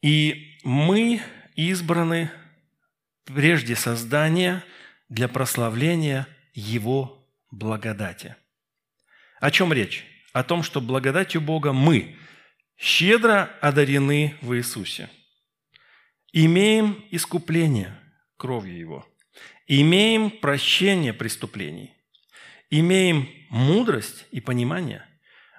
И 0.03 0.59
мы 0.63 1.21
избраны 1.57 2.31
прежде 3.25 3.75
создания 3.75 4.65
для 5.09 5.29
прославления 5.29 6.29
Его 6.53 7.27
благодати. 7.51 8.37
О 9.41 9.51
чем 9.51 9.73
речь? 9.73 10.05
О 10.33 10.45
том, 10.45 10.63
что 10.63 10.81
благодатью 10.81 11.41
Бога 11.41 11.73
мы 11.73 12.17
щедро 12.77 13.51
одарены 13.61 14.37
в 14.41 14.55
Иисусе. 14.55 15.11
Имеем 16.33 17.05
искупление 17.11 17.99
кровью 18.37 18.79
Его. 18.79 19.18
Имеем 19.71 20.31
прощение 20.31 21.13
преступлений. 21.13 21.93
Имеем 22.71 23.29
мудрость 23.51 24.25
и 24.31 24.41
понимание, 24.41 25.07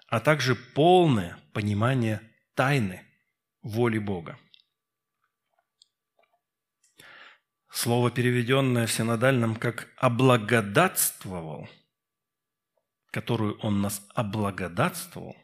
а 0.08 0.20
также 0.20 0.56
полное 0.56 1.38
понимание 1.54 2.20
тайны 2.56 3.04
воли 3.62 4.00
Бога. 4.00 4.40
Слово, 7.70 8.10
переведенное 8.10 8.88
в 8.88 8.92
синодальном 8.92 9.56
как 9.56 9.88
«облагодатствовал», 9.96 11.70
которую 13.12 13.60
Он 13.60 13.82
нас 13.82 14.02
облагодатствовал, 14.16 15.38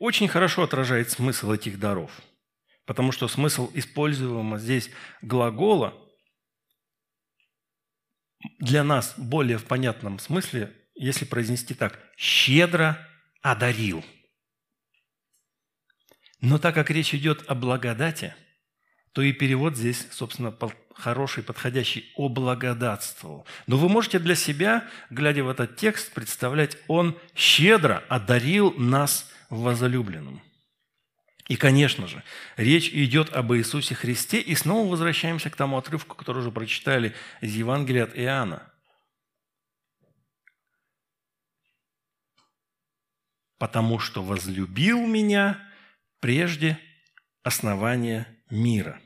очень 0.00 0.26
хорошо 0.26 0.64
отражает 0.64 1.10
смысл 1.10 1.52
этих 1.52 1.78
даров, 1.78 2.10
потому 2.84 3.12
что 3.12 3.28
смысл 3.28 3.70
используемого 3.74 4.58
здесь 4.58 4.90
глагола 5.22 5.94
для 8.58 8.84
нас 8.84 9.14
более 9.16 9.58
в 9.58 9.64
понятном 9.64 10.18
смысле, 10.18 10.72
если 10.94 11.24
произнести 11.24 11.74
так, 11.74 11.98
«щедро 12.16 12.98
одарил». 13.42 14.04
Но 16.40 16.58
так 16.58 16.74
как 16.74 16.90
речь 16.90 17.14
идет 17.14 17.44
о 17.48 17.54
благодати, 17.54 18.34
то 19.12 19.22
и 19.22 19.32
перевод 19.32 19.76
здесь, 19.76 20.06
собственно, 20.10 20.54
хороший, 20.94 21.42
подходящий 21.42 22.12
«облагодатствовал». 22.16 23.46
Но 23.66 23.78
вы 23.78 23.88
можете 23.88 24.18
для 24.18 24.34
себя, 24.34 24.88
глядя 25.10 25.42
в 25.44 25.48
этот 25.48 25.76
текст, 25.76 26.12
представлять, 26.12 26.76
он 26.88 27.18
щедро 27.34 28.04
одарил 28.08 28.72
нас 28.74 29.30
возлюбленным. 29.48 30.42
И, 31.48 31.56
конечно 31.56 32.08
же, 32.08 32.24
речь 32.56 32.88
идет 32.88 33.32
об 33.32 33.52
Иисусе 33.54 33.94
Христе, 33.94 34.40
и 34.40 34.54
снова 34.56 34.90
возвращаемся 34.90 35.48
к 35.48 35.56
тому 35.56 35.78
отрывку, 35.78 36.16
который 36.16 36.38
уже 36.38 36.50
прочитали 36.50 37.14
из 37.40 37.54
Евангелия 37.54 38.04
от 38.04 38.18
Иоанна. 38.18 38.72
«Потому 43.58 44.00
что 44.00 44.24
возлюбил 44.24 45.06
меня 45.06 45.58
прежде 46.20 46.78
основания 47.42 48.26
мира». 48.50 49.00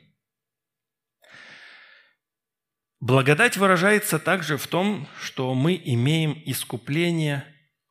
Благодать 2.99 3.57
выражается 3.57 4.19
также 4.19 4.57
в 4.57 4.67
том, 4.67 5.07
что 5.19 5.53
мы 5.53 5.79
имеем 5.83 6.41
искупление 6.45 7.45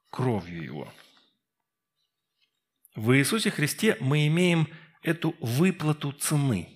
кровью 0.08 0.62
Его. 0.62 0.92
В 3.00 3.16
Иисусе 3.16 3.50
Христе 3.50 3.96
мы 3.98 4.26
имеем 4.26 4.68
эту 5.02 5.34
выплату 5.40 6.12
цены. 6.12 6.68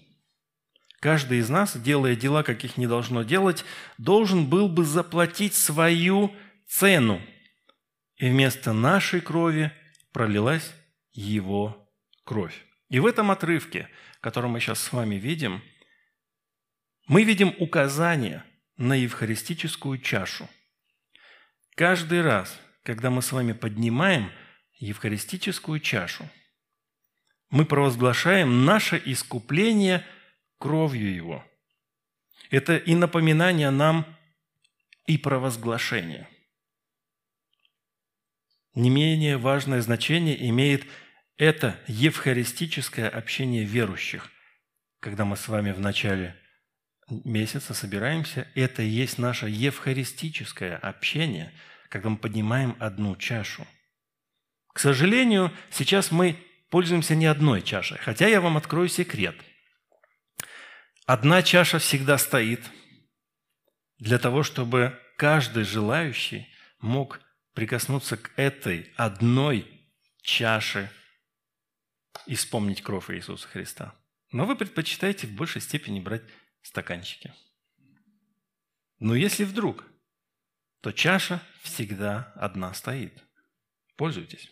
Каждый 1.00 1.40
из 1.40 1.50
нас, 1.50 1.76
делая 1.76 2.16
дела, 2.16 2.42
каких 2.42 2.78
не 2.78 2.86
должно 2.86 3.24
делать, 3.24 3.62
должен 3.98 4.46
был 4.46 4.70
бы 4.70 4.86
заплатить 4.86 5.54
свою 5.54 6.34
цену. 6.66 7.20
И 8.16 8.30
вместо 8.30 8.72
нашей 8.72 9.20
крови 9.20 9.70
пролилась 10.12 10.72
Его 11.12 11.92
кровь. 12.24 12.64
И 12.88 13.00
в 13.00 13.06
этом 13.06 13.30
отрывке, 13.30 13.90
который 14.22 14.48
мы 14.48 14.60
сейчас 14.60 14.80
с 14.80 14.92
вами 14.92 15.16
видим– 15.16 15.62
мы 17.06 17.24
видим 17.24 17.54
указание 17.58 18.42
на 18.78 18.94
евхаристическую 18.94 19.98
чашу. 19.98 20.48
Каждый 21.76 22.22
раз, 22.22 22.58
когда 22.82 23.10
мы 23.10 23.20
с 23.20 23.30
вами 23.30 23.52
поднимаем 23.52 24.30
евхаристическую 24.76 25.80
чашу, 25.80 26.28
мы 27.50 27.64
провозглашаем 27.64 28.64
наше 28.64 29.00
искупление 29.04 30.04
кровью 30.58 31.14
Его. 31.14 31.44
Это 32.50 32.76
и 32.76 32.94
напоминание 32.94 33.70
нам, 33.70 34.06
и 35.06 35.18
провозглашение. 35.18 36.28
Не 38.74 38.90
менее 38.90 39.36
важное 39.36 39.80
значение 39.80 40.48
имеет 40.48 40.84
это 41.36 41.78
евхаристическое 41.86 43.08
общение 43.08 43.64
верующих, 43.64 44.30
когда 45.00 45.24
мы 45.24 45.36
с 45.36 45.48
вами 45.48 45.72
в 45.72 45.80
начале 45.80 46.36
месяца 47.08 47.74
собираемся, 47.74 48.48
это 48.54 48.82
и 48.82 48.88
есть 48.88 49.18
наше 49.18 49.48
евхаристическое 49.48 50.76
общение, 50.76 51.52
когда 51.88 52.08
мы 52.08 52.16
поднимаем 52.16 52.76
одну 52.78 53.14
чашу. 53.16 53.66
К 54.74 54.80
сожалению, 54.80 55.52
сейчас 55.70 56.10
мы 56.10 56.36
пользуемся 56.68 57.14
не 57.14 57.26
одной 57.26 57.62
чашей, 57.62 57.96
хотя 57.98 58.26
я 58.26 58.40
вам 58.40 58.56
открою 58.56 58.88
секрет. 58.88 59.36
Одна 61.06 61.42
чаша 61.42 61.78
всегда 61.78 62.18
стоит 62.18 62.60
для 63.98 64.18
того, 64.18 64.42
чтобы 64.42 64.98
каждый 65.16 65.62
желающий 65.62 66.48
мог 66.80 67.20
прикоснуться 67.54 68.16
к 68.16 68.32
этой 68.36 68.92
одной 68.96 69.70
чаше 70.22 70.90
и 72.26 72.34
вспомнить 72.34 72.82
кровь 72.82 73.10
Иисуса 73.10 73.46
Христа. 73.46 73.94
Но 74.32 74.44
вы 74.44 74.56
предпочитаете 74.56 75.28
в 75.28 75.36
большей 75.36 75.60
степени 75.60 76.00
брать 76.00 76.24
стаканчике. 76.62 77.32
Но 78.98 79.14
если 79.14 79.44
вдруг, 79.44 79.84
то 80.80 80.90
чаша 80.90 81.40
всегда 81.62 82.32
одна 82.34 82.74
стоит. 82.74 83.22
Пользуйтесь. 83.96 84.50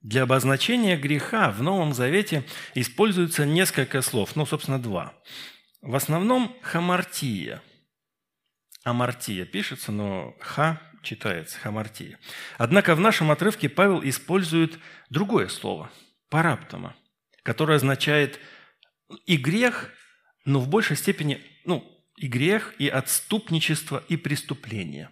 Для 0.00 0.22
обозначения 0.22 0.96
греха 0.96 1.50
в 1.50 1.62
Новом 1.62 1.92
Завете 1.92 2.44
используется 2.74 3.44
несколько 3.44 4.00
слов, 4.00 4.36
ну, 4.36 4.46
собственно, 4.46 4.80
два. 4.80 5.14
В 5.82 5.94
основном 5.96 6.56
хамартия. 6.62 7.62
Амартия 8.84 9.44
пишется, 9.44 9.90
но 9.90 10.34
ха 10.40 10.80
читается, 11.02 11.58
хамартия. 11.58 12.18
Однако 12.58 12.94
в 12.94 13.00
нашем 13.00 13.30
отрывке 13.30 13.68
Павел 13.68 14.00
использует 14.02 14.78
другое 15.10 15.48
слово– 15.48 15.90
параптома, 16.30 16.96
которое 17.42 17.74
означает 17.76 18.38
и 19.26 19.36
грех, 19.36 19.92
но 20.44 20.60
в 20.60 20.68
большей 20.68 20.96
степени, 20.96 21.40
ну, 21.64 21.84
и 22.16 22.26
грех, 22.26 22.74
и 22.78 22.88
отступничество, 22.88 24.02
и 24.08 24.16
преступление. 24.16 25.10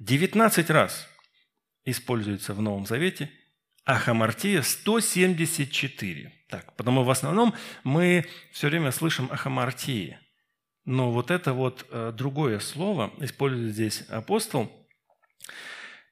19 0.00 0.70
раз 0.70 1.08
используется 1.84 2.54
в 2.54 2.62
Новом 2.62 2.86
Завете, 2.86 3.30
а 3.84 3.96
хамартия 3.96 4.62
174. 4.62 6.32
Так, 6.48 6.74
потому 6.76 7.04
в 7.04 7.10
основном 7.10 7.54
мы 7.82 8.26
все 8.52 8.68
время 8.68 8.90
слышим 8.92 9.28
о. 9.30 10.18
Но 10.86 11.10
вот 11.10 11.30
это 11.30 11.52
вот 11.52 11.86
э, 11.90 12.12
другое 12.14 12.58
слово 12.58 13.12
использует 13.20 13.72
здесь 13.72 14.02
апостол– 14.08 14.70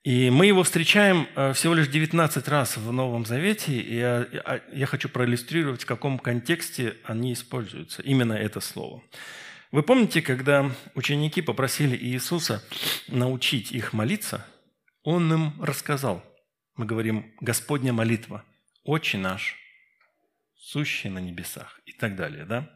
и 0.04 0.30
мы 0.30 0.46
его 0.46 0.64
встречаем 0.64 1.28
э, 1.36 1.52
всего 1.52 1.74
лишь 1.74 1.86
19 1.86 2.48
раз 2.48 2.76
в 2.76 2.90
Новом 2.90 3.24
Завете, 3.24 3.72
и 3.72 3.98
я, 3.98 4.26
я 4.72 4.86
хочу 4.86 5.08
проиллюстрировать, 5.08 5.82
в 5.82 5.86
каком 5.86 6.18
контексте 6.18 6.96
они 7.04 7.32
используются, 7.32 8.02
именно 8.02 8.32
это 8.32 8.58
слово. 8.58 9.00
Вы 9.70 9.84
помните, 9.84 10.20
когда 10.20 10.68
ученики 10.96 11.40
попросили 11.40 11.96
Иисуса 11.96 12.64
научить 13.06 13.70
их 13.70 13.92
молиться, 13.92 14.44
Он 15.04 15.32
им 15.32 15.62
рассказал. 15.62 16.24
Мы 16.76 16.86
говорим 16.86 17.34
«Господня 17.40 17.92
молитва, 17.92 18.44
Отче 18.84 19.18
наш». 19.18 19.56
сущий 20.62 21.10
на 21.10 21.18
небесах 21.18 21.80
и 21.86 21.92
так 21.92 22.16
далее. 22.16 22.44
Да? 22.44 22.70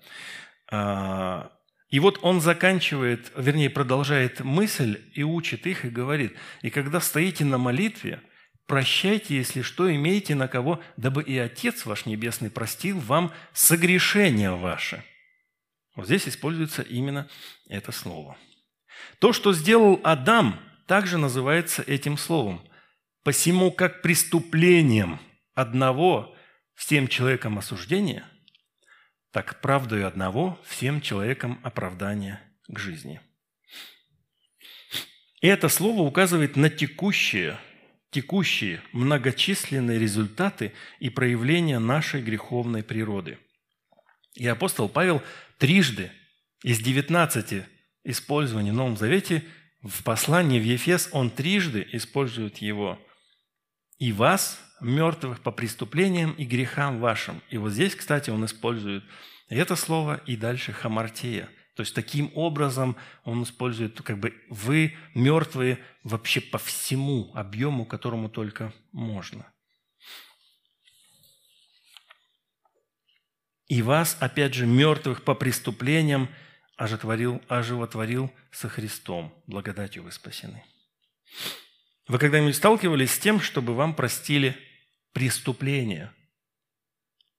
А, 0.70 1.52
и 1.88 2.00
вот 2.00 2.18
он 2.22 2.40
заканчивает, 2.40 3.32
вернее, 3.36 3.70
продолжает 3.70 4.40
мысль 4.40 5.00
и 5.14 5.22
учит 5.22 5.66
их, 5.66 5.84
и 5.84 5.88
говорит, 5.88 6.36
«И 6.62 6.70
когда 6.70 7.00
стоите 7.00 7.44
на 7.44 7.58
молитве, 7.58 8.20
прощайте, 8.66 9.36
если 9.36 9.62
что, 9.62 9.94
имеете 9.94 10.34
на 10.34 10.48
кого, 10.48 10.82
дабы 10.96 11.22
и 11.22 11.38
Отец 11.38 11.86
ваш 11.86 12.06
Небесный 12.06 12.50
простил 12.50 12.98
вам 12.98 13.32
согрешения 13.52 14.50
ваши». 14.50 15.04
Вот 15.94 16.06
здесь 16.06 16.28
используется 16.28 16.82
именно 16.82 17.28
это 17.68 17.92
слово. 17.92 18.36
То, 19.20 19.32
что 19.32 19.52
сделал 19.52 20.00
Адам, 20.02 20.60
также 20.86 21.18
называется 21.18 21.82
этим 21.82 22.18
словом. 22.18 22.60
«Посему, 23.26 23.72
как 23.72 24.02
преступлением 24.02 25.18
одного 25.54 26.36
всем 26.76 27.08
человекам 27.08 27.58
осуждение– 27.58 28.24
так 29.32 29.60
правдою 29.60 30.06
одного 30.06 30.58
всем 30.64 31.00
человекам 31.00 31.58
оправдание 31.64 32.40
к 32.68 32.78
жизни. 32.78 33.20
И 35.40 35.48
это 35.48 35.68
слово 35.68 36.02
указывает 36.02 36.54
на 36.54 36.70
текущие, 36.70 37.58
текущие 38.10 38.80
многочисленные 38.92 39.98
результаты 39.98 40.72
и 41.00 41.10
проявления 41.10 41.80
нашей 41.80 42.22
греховной 42.22 42.84
природы. 42.84 43.38
И 44.36 44.46
апостол 44.46 44.88
Павел 44.88 45.20
трижды 45.58 46.12
из 46.62 46.78
19 46.78 47.64
использований 48.04 48.70
в 48.70 48.74
Новом 48.74 48.96
Завете 48.96 49.42
в 49.82 50.04
послании 50.04 50.60
в 50.60 50.64
Ефес 50.64 51.08
он 51.10 51.30
трижды 51.30 51.86
использует 51.92 52.58
его. 52.58 52.98
«И 53.98 54.12
вас, 54.12 54.60
мертвых 54.80 55.40
по 55.40 55.50
преступлениям 55.50 56.32
и 56.32 56.44
грехам 56.44 57.00
вашим. 57.00 57.42
И 57.50 57.58
вот 57.58 57.72
здесь, 57.72 57.94
кстати, 57.94 58.30
он 58.30 58.44
использует 58.44 59.04
это 59.48 59.76
слово 59.76 60.20
и 60.26 60.36
дальше 60.36 60.72
хамартия. 60.72 61.48
То 61.76 61.82
есть 61.82 61.94
таким 61.94 62.30
образом 62.34 62.96
он 63.24 63.42
использует 63.42 64.00
как 64.00 64.18
бы 64.18 64.34
вы 64.48 64.96
мертвые 65.14 65.78
вообще 66.02 66.40
по 66.40 66.58
всему 66.58 67.30
объему, 67.34 67.84
которому 67.84 68.28
только 68.28 68.72
можно. 68.92 69.46
И 73.68 73.82
вас, 73.82 74.16
опять 74.20 74.54
же, 74.54 74.64
мертвых 74.64 75.22
по 75.22 75.34
преступлениям 75.34 76.28
оживотворил, 76.76 77.42
оживотворил 77.48 78.32
со 78.52 78.68
Христом. 78.68 79.34
Благодатью 79.46 80.04
вы 80.04 80.12
спасены. 80.12 80.64
Вы 82.08 82.18
когда-нибудь 82.20 82.54
сталкивались 82.54 83.12
с 83.12 83.18
тем, 83.18 83.40
чтобы 83.40 83.74
вам 83.74 83.94
простили 83.94 84.56
преступление? 85.12 86.14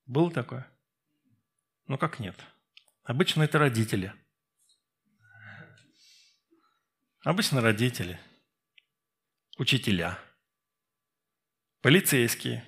Было 0.05 0.29
такое? 0.29 0.69
Ну 1.87 1.97
как 1.97 2.19
нет? 2.19 2.35
Обычно 3.03 3.43
это 3.43 3.59
родители. 3.59 4.13
Обычно 7.23 7.61
родители, 7.61 8.19
учителя, 9.57 10.17
полицейские 11.81 12.65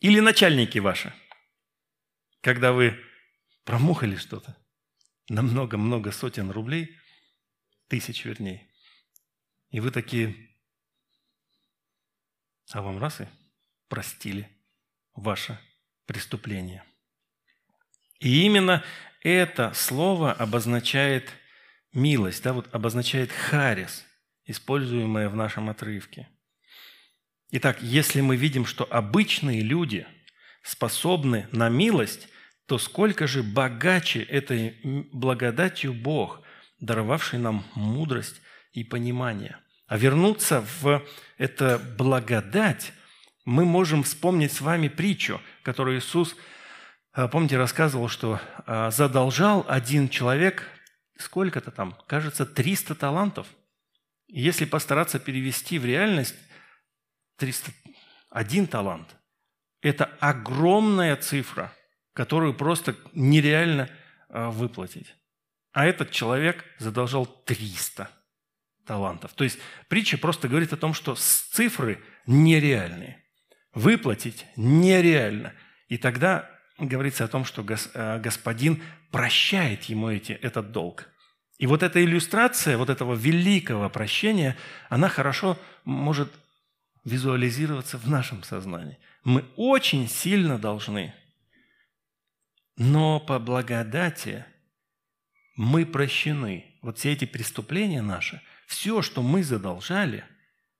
или 0.00 0.20
начальники 0.20 0.78
ваши, 0.78 1.12
когда 2.40 2.72
вы 2.72 2.98
промухали 3.64 4.16
что-то 4.16 4.56
на 5.28 5.42
много-много 5.42 6.10
сотен 6.10 6.50
рублей, 6.50 6.96
тысяч 7.88 8.24
вернее, 8.24 8.70
и 9.70 9.80
вы 9.80 9.90
такие 9.90 10.47
а 12.72 12.82
вам 12.82 12.98
раз 12.98 13.20
и 13.20 13.26
простили 13.88 14.48
ваше 15.14 15.58
преступление. 16.06 16.84
И 18.20 18.42
именно 18.42 18.84
это 19.22 19.72
слово 19.74 20.32
обозначает 20.32 21.30
милость, 21.92 22.42
да, 22.42 22.52
вот 22.52 22.72
обозначает 22.74 23.30
харис, 23.32 24.04
используемое 24.44 25.28
в 25.28 25.36
нашем 25.36 25.70
отрывке. 25.70 26.28
Итак, 27.50 27.80
если 27.80 28.20
мы 28.20 28.36
видим, 28.36 28.66
что 28.66 28.84
обычные 28.84 29.62
люди 29.62 30.06
способны 30.62 31.48
на 31.52 31.68
милость, 31.68 32.28
то 32.66 32.78
сколько 32.78 33.26
же 33.26 33.42
богаче 33.42 34.22
этой 34.22 34.78
благодатью 35.12 35.94
Бог, 35.94 36.42
даровавший 36.80 37.38
нам 37.38 37.66
мудрость 37.74 38.40
и 38.72 38.84
понимание– 38.84 39.58
а 39.88 39.96
вернуться 39.96 40.64
в 40.82 41.02
эту 41.38 41.80
благодать, 41.96 42.92
мы 43.44 43.64
можем 43.64 44.02
вспомнить 44.02 44.52
с 44.52 44.60
вами 44.60 44.88
притчу, 44.88 45.40
которую 45.62 45.98
Иисус, 45.98 46.36
а, 47.12 47.26
помните, 47.26 47.56
рассказывал, 47.56 48.08
что 48.08 48.38
а, 48.66 48.90
задолжал 48.90 49.64
один 49.66 50.10
человек, 50.10 50.68
сколько-то 51.16 51.70
там, 51.70 51.96
кажется, 52.06 52.44
300 52.46 52.94
талантов. 52.94 53.46
если 54.28 54.66
постараться 54.66 55.18
перевести 55.18 55.78
в 55.78 55.86
реальность, 55.86 56.36
300, 57.38 57.72
один 58.28 58.66
талант– 58.66 59.16
это 59.80 60.04
огромная 60.20 61.16
цифра, 61.16 61.72
которую 62.12 62.52
просто 62.52 62.94
нереально 63.14 63.88
а, 64.28 64.50
выплатить. 64.50 65.14
А 65.72 65.86
этот 65.86 66.10
человек 66.10 66.62
задолжал 66.78 67.24
300 67.24 68.10
талантов. 68.88 69.34
То 69.34 69.44
есть 69.44 69.58
притча 69.88 70.18
просто 70.18 70.48
говорит 70.48 70.72
о 70.72 70.76
том, 70.76 70.94
что 70.94 71.14
цифры 71.14 72.02
нереальные. 72.26 73.22
Выплатить 73.74 74.46
нереально. 74.56 75.52
И 75.88 75.98
тогда 75.98 76.50
говорится 76.78 77.24
о 77.24 77.28
том, 77.28 77.44
что 77.44 77.64
э, 77.64 78.18
господин 78.18 78.82
прощает 79.12 79.84
ему 79.84 80.08
эти, 80.08 80.32
этот 80.32 80.72
долг. 80.72 81.06
И 81.58 81.66
вот 81.66 81.82
эта 81.82 82.02
иллюстрация 82.02 82.78
вот 82.78 82.88
этого 82.88 83.14
великого 83.14 83.90
прощения, 83.90 84.56
она 84.88 85.08
хорошо 85.08 85.58
может 85.84 86.32
визуализироваться 87.04 87.98
в 87.98 88.08
нашем 88.08 88.42
сознании. 88.42 88.98
Мы 89.24 89.44
очень 89.56 90.08
сильно 90.08 90.58
должны, 90.58 91.14
но 92.76 93.20
по 93.20 93.38
благодати 93.38 94.44
мы 95.56 95.84
прощены. 95.84 96.64
Вот 96.80 96.98
все 96.98 97.12
эти 97.12 97.26
преступления 97.26 98.02
наши– 98.02 98.40
все, 98.68 99.00
что 99.00 99.22
мы 99.22 99.42
задолжали, 99.42 100.26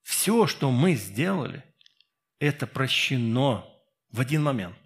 все, 0.03 0.47
что 0.47 0.70
мы 0.70 0.95
сделали, 0.95 1.64
это 2.39 2.66
прощено 2.66 3.64
в 4.11 4.20
один 4.20 4.43
момент 4.43 4.76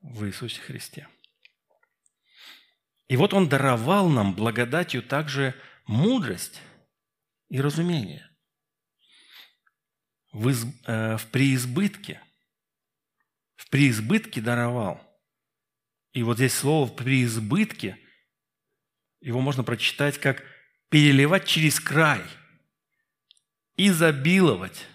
в 0.00 0.26
Иисусе 0.26 0.60
Христе. 0.60 1.06
И 3.06 3.16
вот 3.16 3.34
Он 3.34 3.48
даровал 3.48 4.08
нам 4.08 4.34
благодатью 4.34 5.00
также 5.00 5.54
мудрость 5.86 6.60
и 7.50 7.60
разумение. 7.60 8.28
В, 10.32 10.48
из, 10.48 10.66
э, 10.86 11.16
в 11.18 11.26
преизбытке. 11.28 12.20
В 13.54 13.70
преизбытке 13.70 14.40
даровал. 14.40 15.00
И 16.12 16.24
вот 16.24 16.36
здесь 16.36 16.54
слово 16.54 16.86
«в 16.88 16.96
преизбытке», 16.96 17.96
его 19.20 19.40
можно 19.40 19.62
прочитать 19.62 20.18
как– 20.18 20.42
переливать 20.88 21.46
через 21.46 21.80
край, 21.80 22.22
изобиловать. 23.76 24.86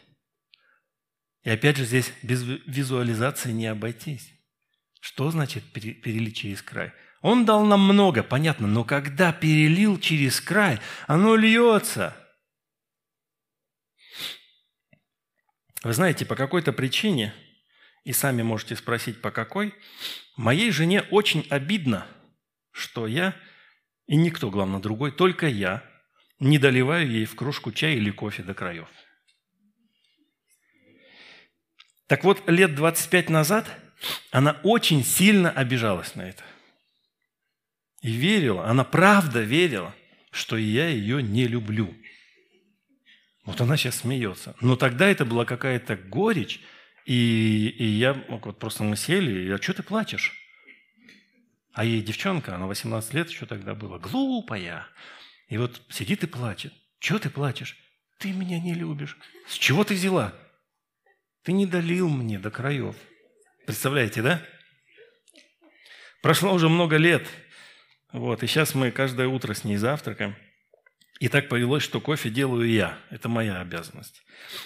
И 1.44 1.50
опять 1.50 1.78
же 1.78 1.86
здесь 1.86 2.12
без 2.22 2.44
визуализации 2.44 3.52
не 3.52 3.68
обойтись. 3.68 4.32
Что 5.00 5.30
значит 5.32 5.64
перелить 5.74 6.38
через 6.38 6.62
край? 6.62 6.94
Он 7.22 7.46
дал 7.46 7.66
нам 7.66 7.82
много, 7.82 8.24
понятно, 8.24 8.68
но 8.68 8.84
когда 8.84 9.34
перелил 9.34 10.00
через 10.00 10.40
край, 10.40 10.80
оно 11.08 11.36
льется. 11.36 12.16
Вы 15.84 15.94
знаете, 15.94 16.26
по 16.26 16.36
какой-то 16.36 16.72
причине, 16.72 17.34
и 18.06 18.14
сами 18.14 18.42
можете 18.42 18.78
спросить, 18.78 19.22
по 19.22 19.32
какой, 19.32 19.74
моей 20.38 20.72
жене 20.72 21.02
очень 21.12 21.46
обидно, 21.50 22.08
что 22.72 23.06
я 23.06 23.36
и 24.08 24.16
никто, 24.16 24.50
главное, 24.50 24.80
другой, 24.80 25.12
только 25.12 25.48
я 25.48 25.84
не 26.40 26.58
доливаю 26.58 27.10
ей 27.10 27.26
в 27.26 27.36
кружку 27.36 27.72
чая 27.72 27.96
или 27.96 28.12
кофе 28.12 28.44
до 28.44 28.54
краев. 28.54 28.90
Так 32.08 32.24
вот, 32.24 32.48
лет 32.50 32.76
25 32.76 33.30
назад 33.30 33.68
она 34.32 34.60
очень 34.64 35.04
сильно 35.04 35.50
обижалась 35.50 36.16
на 36.16 36.24
это. 36.24 36.44
И 38.02 38.12
верила, 38.12 38.68
она 38.68 38.84
правда 38.84 39.42
верила, 39.42 39.96
что 40.32 40.58
я 40.58 40.90
ее 40.90 41.24
не 41.24 41.48
люблю. 41.48 41.96
Вот 43.46 43.62
она 43.62 43.78
сейчас 43.78 43.98
смеется. 43.98 44.56
Но 44.60 44.76
тогда 44.76 45.08
это 45.08 45.26
была 45.26 45.46
какая-то 45.46 45.96
горечь, 45.96 46.60
и, 47.06 47.74
и 47.78 47.86
я, 47.86 48.14
вот 48.14 48.60
просто 48.60 48.84
мы 48.84 48.98
сели, 48.98 49.48
и, 49.48 49.52
а 49.52 49.62
что 49.62 49.74
ты 49.74 49.84
плачешь? 49.84 50.43
А 51.74 51.84
ей 51.84 52.02
девчонка, 52.02 52.56
она 52.56 52.68
18 52.68 53.14
лет 53.16 53.30
еще 53.30 53.46
тогда 53.48 53.74
была, 53.74 53.98
глупая. 53.98 54.88
И 55.48 55.58
вот 55.58 55.82
сидит 55.90 56.24
и 56.24 56.28
плачет. 56.28 56.74
Чего 57.00 57.20
ты 57.20 57.30
плачешь? 57.30 57.76
Ты 58.20 58.32
меня 58.32 58.60
не 58.60 58.76
любишь. 58.76 59.18
С 59.48 59.56
чего 59.56 59.84
ты 59.84 59.96
взяла? 59.96 60.34
Ты 61.42 61.52
не 61.52 61.66
долил 61.66 62.10
мне 62.10 62.40
до 62.40 62.52
краев. 62.52 62.96
Представляете, 63.66 64.22
да? 64.22 64.42
Прошло 66.22 66.54
уже 66.54 66.70
много 66.70 66.98
лет. 66.98 67.28
Вот, 68.14 68.44
и 68.44 68.48
сейчас 68.48 68.76
мы 68.76 68.92
каждое 68.92 69.28
утро 69.28 69.54
с 69.54 69.64
ней 69.64 69.78
завтракаем. 69.78 70.36
И 71.20 71.28
так 71.28 71.50
повелось, 71.50 71.84
что 71.84 72.00
кофе 72.00 72.30
делаю 72.30 72.70
я. 72.70 73.00
Это 73.10 73.30
моя 73.30 73.60
обязанность. 73.60 74.24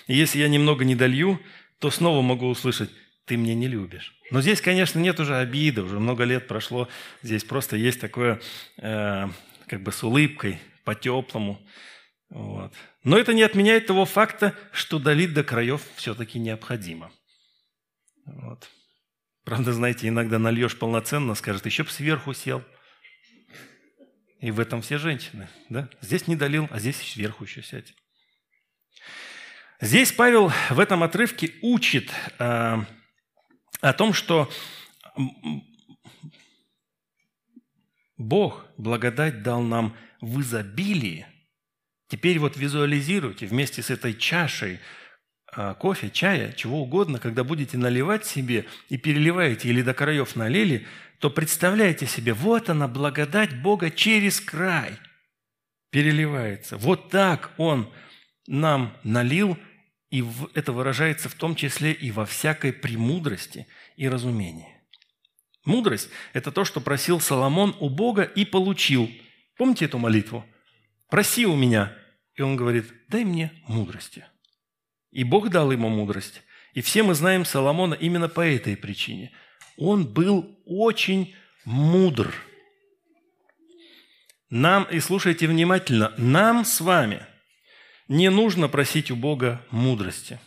И 0.07 0.15
если 0.15 0.39
я 0.39 0.49
немного 0.49 0.83
не 0.83 0.95
долью, 0.95 1.41
то 1.79 1.89
снова 1.89 2.21
могу 2.21 2.47
услышать 2.47 2.91
«ты 3.27 3.37
мне 3.37 3.53
не 3.53 3.67
любишь». 3.67 4.15
Но 4.31 4.41
здесь, 4.41 4.61
конечно, 4.61 4.99
нет 4.99 5.19
уже 5.19 5.37
обиды, 5.37 5.83
уже 5.83 5.99
много 5.99 6.23
лет 6.23 6.47
прошло. 6.47 6.89
Здесь 7.21 7.43
просто 7.43 7.77
есть 7.77 8.01
такое, 8.01 8.41
э, 8.77 9.27
как 9.67 9.83
бы 9.83 9.91
с 9.91 10.03
улыбкой, 10.03 10.59
по-теплому. 10.83 11.61
Вот. 12.29 12.73
Но 13.03 13.17
это 13.17 13.33
не 13.33 13.43
отменяет 13.43 13.87
того 13.87 14.05
факта, 14.05 14.53
что 14.71 14.99
долить 14.99 15.33
до 15.33 15.43
краев 15.43 15.81
все-таки 15.95 16.39
необходимо. 16.39 17.11
Вот. 18.25 18.69
Правда, 19.43 19.71
знаете, 19.71 20.09
иногда 20.09 20.39
нальешь 20.39 20.77
полноценно, 20.77 21.35
скажет, 21.35 21.65
еще 21.65 21.83
бы 21.83 21.89
сверху 21.89 22.33
сел. 22.33 22.63
И 24.41 24.51
в 24.51 24.59
этом 24.59 24.81
все 24.81 24.97
женщины. 24.97 25.47
Да? 25.69 25.89
Здесь 26.01 26.27
не 26.27 26.35
долил, 26.35 26.67
а 26.69 26.79
здесь 26.79 26.97
сверху 26.97 27.45
еще 27.45 27.63
сядь. 27.63 27.93
Здесь 29.79 30.11
Павел 30.11 30.51
в 30.69 30.79
этом 30.79 31.03
отрывке 31.03 31.53
учит 31.61 32.11
э, 32.39 32.77
о 33.81 33.93
том, 33.93 34.13
что 34.13 34.49
Бог 38.17 38.65
благодать 38.77 39.43
дал 39.43 39.61
нам 39.61 39.95
в 40.21 40.41
изобилии. 40.41 41.27
Теперь 42.07 42.39
вот 42.39 42.57
визуализируйте 42.57 43.45
вместе 43.45 43.81
с 43.81 43.89
этой 43.89 44.13
чашей 44.13 44.79
а, 45.51 45.73
кофе, 45.73 46.09
чая, 46.09 46.53
чего 46.53 46.81
угодно, 46.81 47.19
когда 47.19 47.43
будете 47.43 47.77
наливать 47.77 48.25
себе 48.25 48.65
и 48.89 48.97
переливаете 48.97 49.69
или 49.69 49.81
до 49.81 49.93
краев 49.93 50.35
налили, 50.35 50.85
то 51.19 51.29
представляете 51.29 52.05
себе, 52.05 52.33
вот 52.33 52.69
она, 52.69 52.87
благодать 52.87 53.61
Бога 53.61 53.89
через 53.89 54.39
край 54.39 54.97
переливается. 55.89 56.77
Вот 56.77 57.09
так 57.09 57.53
Он 57.57 57.91
нам 58.45 58.95
налил, 59.03 59.57
и 60.09 60.23
это 60.53 60.71
выражается 60.71 61.29
в 61.29 61.35
том 61.35 61.55
числе 61.55 61.91
и 61.91 62.11
во 62.11 62.25
всякой 62.25 62.73
премудрости 62.73 63.67
и 63.95 64.07
разумении. 64.07 64.67
Мудрость– 65.65 66.09
это 66.33 66.51
то, 66.51 66.63
что 66.63 66.79
просил 66.79 67.19
Соломон 67.19 67.75
у 67.79 67.89
Бога 67.89 68.23
и 68.23 68.45
получил. 68.45 69.09
Помните 69.57 69.85
эту 69.85 69.97
молитву? 69.97 70.45
«Проси 71.09 71.45
у 71.45 71.55
меня». 71.55 71.93
И 72.35 72.41
он 72.41 72.55
говорит, 72.55 72.85
дай 73.09 73.25
мне 73.25 73.51
мудрости– 73.67 74.23
и 75.11 75.23
Бог 75.23 75.49
дал 75.49 75.71
ему 75.71 75.89
мудрость. 75.89 76.43
И 76.73 76.81
все 76.81 77.03
мы 77.03 77.15
знаем 77.15 77.45
Соломона 77.45 77.95
именно 77.95 78.29
по 78.29 78.41
этой 78.41 78.77
причине. 78.77 79.31
Он 79.77 80.05
был 80.05 80.59
очень 80.65 81.35
мудр. 81.65 82.33
Нам, 84.49 84.83
и 84.83 84.99
слушайте 84.99 85.47
внимательно, 85.47 86.13
нам 86.17 86.65
с 86.65 86.81
вами 86.81 87.25
не 88.07 88.29
нужно 88.29 88.67
просить 88.67 89.11
у 89.11 89.15
Бога 89.15 89.65
мудрости. 89.69 90.39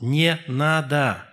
Не 0.00 0.40
надо. 0.46 1.28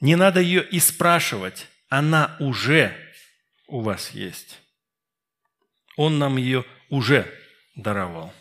Не 0.00 0.16
надо 0.16 0.40
ее 0.40 0.66
и 0.66 0.78
спрашивать. 0.80 1.68
Она 1.88 2.36
уже 2.40 2.96
у 3.66 3.80
вас 3.80 4.10
есть. 4.10 4.58
Он 5.96 6.18
нам 6.18 6.36
ее 6.36 6.64
уже 6.90 7.32
даровал. 7.74 8.32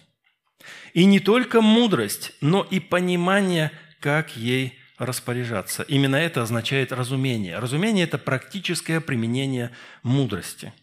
И 0.93 1.05
не 1.05 1.19
только 1.19 1.61
мудрость, 1.61 2.33
но 2.41 2.63
и 2.63 2.79
понимание, 2.79 3.71
как 3.99 4.35
ей 4.35 4.77
распоряжаться. 4.97 5.83
Именно 5.83 6.15
это 6.15 6.41
означает 6.41 6.91
разумение. 6.91 7.59
Разумение– 7.59 8.03
это 8.05 8.17
практическое 8.17 9.01
применение 9.01 9.71
мудрости. 10.03 10.73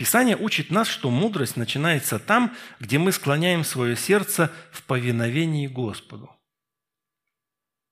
Писание 0.00 0.34
учит 0.34 0.70
нас, 0.70 0.88
что 0.88 1.10
мудрость 1.10 1.58
начинается 1.58 2.18
там, 2.18 2.56
где 2.78 2.98
мы 2.98 3.12
склоняем 3.12 3.64
свое 3.64 3.96
сердце 3.96 4.50
в 4.72 4.82
повиновении 4.84 5.66
Господу. 5.66 6.34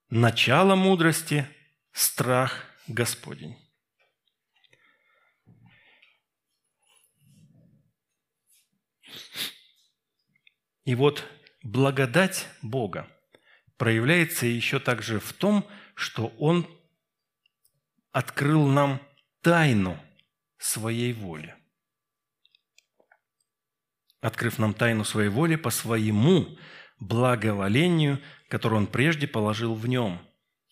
Начало 0.09 0.73
мудрости– 0.73 1.47
страх 1.91 2.65
Господень. 2.87 3.55
И 10.85 10.95
вот 10.95 11.23
благодать 11.61 12.47
Бога 12.63 13.07
проявляется 13.77 14.47
еще 14.47 14.79
также 14.79 15.19
в 15.19 15.31
том, 15.33 15.63
что 15.93 16.33
Он 16.39 16.67
открыл 18.11 18.65
нам 18.65 18.99
тайну 19.43 20.03
своей 20.57 21.13
воли. 21.13 21.58
Открыв 24.21 24.59
нам 24.59 24.73
тайну 24.73 25.05
своей 25.05 25.29
воли 25.29 25.55
по 25.55 25.69
своему 25.69 26.57
благоволению, 26.99 28.19
которое 28.49 28.77
Он 28.77 28.87
прежде 28.87 29.27
положил 29.27 29.73
в 29.75 29.87
нем, 29.87 30.19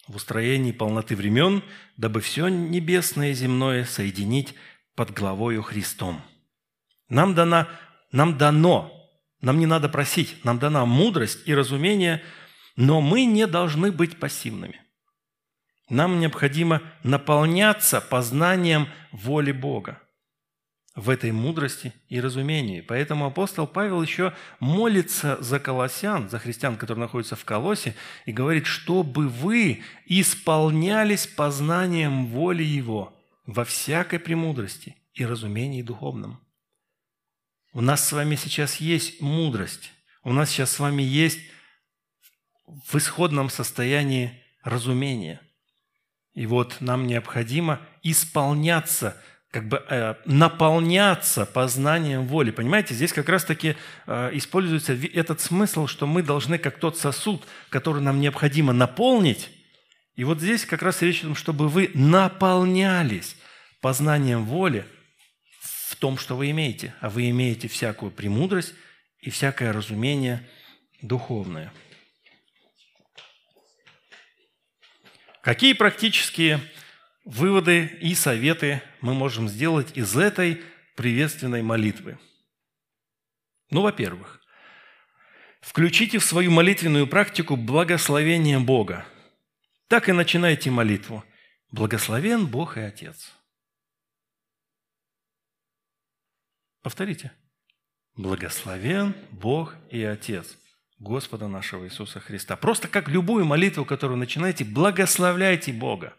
в 0.07 0.15
устроении 0.15 0.71
полноты 0.71 1.15
времен, 1.15 1.63
дабы 1.95 2.21
все 2.21 2.47
небесное 2.47 3.31
и 3.31 3.33
земное 3.33 3.85
соединить 3.85 4.53
под 4.95 5.11
главою 5.11 5.63
Христом. 5.63 6.21
Нам, 7.09 7.35
дана, 7.35 7.69
нам 8.11 8.37
дано 8.37 8.97
нам 9.41 9.59
не 9.59 9.65
надо 9.65 9.87
просить, 9.89 10.43
нам 10.43 10.59
дана 10.59 10.85
мудрость 10.85 11.39
и 11.45 11.53
разумение, 11.53 12.23
но 12.75 13.01
мы 13.01 13.25
не 13.25 13.45
должны 13.45 13.91
быть 13.91 14.19
пассивными. 14.19 14.81
Нам 15.89 16.19
необходимо 16.19 16.81
наполняться 17.03 18.01
познанием 18.01 18.87
воли 19.11 19.51
Бога 19.51 20.01
в 20.97 21.11
этой 21.11 21.31
мудрости 21.31 21.93
и 22.09 22.19
разумении. 22.19 22.81
Поэтому 22.81 23.27
апостол 23.27 23.67
Павел 23.67 24.01
еще 24.01 24.33
молится 24.59 25.37
за 25.41 25.59
колосян, 25.59 26.27
за 26.27 26.39
христиан, 26.39 26.75
которые 26.75 27.03
находятся 27.03 27.35
в 27.35 27.45
Колосе, 27.45 27.95
и 28.25 28.31
говорит, 28.31 28.65
чтобы 28.65 29.29
вы 29.29 29.83
исполнялись 30.07 31.27
познанием 31.27 32.25
воли 32.25 32.63
Его 32.63 33.15
во 33.45 33.63
всякой 33.63 34.17
премудрости 34.17 34.95
и 35.13 35.23
разумении 35.23 35.83
духовном. 35.83 36.41
У 37.73 37.81
нас 37.81 38.07
с 38.07 38.11
вами 38.11 38.35
сейчас 38.35 38.77
есть 38.77 39.21
мудрость. 39.21 39.91
У 40.23 40.33
нас 40.33 40.49
сейчас 40.49 40.71
с 40.71 40.79
вами 40.79 41.03
есть 41.03 41.39
в 42.65 42.95
исходном 42.95 43.51
состоянии 43.51 44.43
разумение. 44.63 45.41
И 46.33 46.47
вот 46.47 46.77
нам 46.81 47.05
необходимо 47.05 47.81
исполняться, 48.01 49.21
как 49.51 49.67
бы 49.67 49.83
э, 49.89 50.15
наполняться 50.25 51.45
познанием 51.45 52.27
воли. 52.27 52.51
Понимаете, 52.51 52.93
здесь 52.93 53.13
как 53.13 53.29
раз-таки 53.29 53.75
э, 54.05 54.29
используется 54.33 54.93
этот 55.13 55.41
смысл, 55.41 55.87
что 55.87 56.05
мы 56.05 56.21
должны, 56.21 56.57
как 56.57 56.79
тот 56.79 56.97
сосуд, 56.97 57.45
который 57.69 58.01
нам 58.01 58.19
необходимо 58.19 58.73
наполнить. 58.73 59.49
И 60.15 60.23
вот 60.23 60.39
здесь 60.39 60.65
как 60.65 60.81
раз 60.81 61.01
речь 61.01 61.19
о 61.19 61.27
том, 61.27 61.35
чтобы 61.35 61.69
вы 61.69 61.91
наполнялись 61.93 63.35
познанием 63.81 64.45
воли– 64.45 64.85
в 65.87 65.95
том, 65.95 66.17
что 66.17 66.35
вы 66.35 66.51
имеете, 66.51 66.93
а 66.99 67.09
вы 67.09 67.29
имеете 67.29 67.69
всякую 67.69 68.11
премудрость 68.11 68.73
и 69.21 69.29
всякое 69.29 69.71
разумение 69.71 70.45
духовное. 71.01 71.71
Какие 75.41 75.71
практические 75.71 76.59
выводы 77.27 77.85
и 78.01 78.15
советы 78.15 78.81
мы 79.01 79.13
можем 79.13 79.47
сделать 79.47 79.95
из 79.95 80.15
этой 80.17 80.63
приветственной 80.95 81.61
молитвы? 81.61 82.17
Ну, 83.69 83.81
во-первых, 83.81 84.41
включите 85.61 86.19
в 86.19 86.23
свою 86.23 86.51
молитвенную 86.51 87.05
практику 87.05 87.55
благословение 87.55 88.59
Бога. 88.59 89.05
Так 89.87 90.09
и 90.09 90.13
начинайте 90.13 90.71
молитву. 90.71 91.23
Благословен 91.71 92.47
Бог 92.47 92.77
и 92.77 92.81
Отец– 92.81 93.31
Повторите. 96.87 97.33
Благословен 98.15 99.13
Бог 99.31 99.75
и 99.89 100.01
Отец 100.03 100.57
Господа 100.99 101.49
нашего 101.49 101.83
Иисуса 101.83 102.21
Христа. 102.21 102.55
Просто 102.55 102.87
как 102.87 103.09
любую 103.09 103.43
молитву, 103.43 103.83
которую 103.83 104.17
начинаете, 104.17 104.63
благословляйте 104.63 105.73
Бога. 105.73 106.13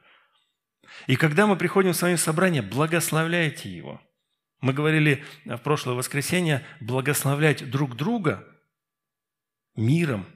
И 1.07 1.16
когда 1.16 1.47
мы 1.47 1.57
приходим 1.57 1.93
в 1.93 1.97
свое 1.97 2.16
собрание, 2.16 2.62
благословляйте 2.62 3.68
Его. 3.68 4.01
Мы 4.61 4.72
говорили 4.72 5.24
в 5.45 5.59
прошлое 5.59 5.95
воскресенье 5.95 6.64
благословлять 6.80 7.70
друг 7.70 7.97
друга 7.97 8.47
миром, 9.76 10.26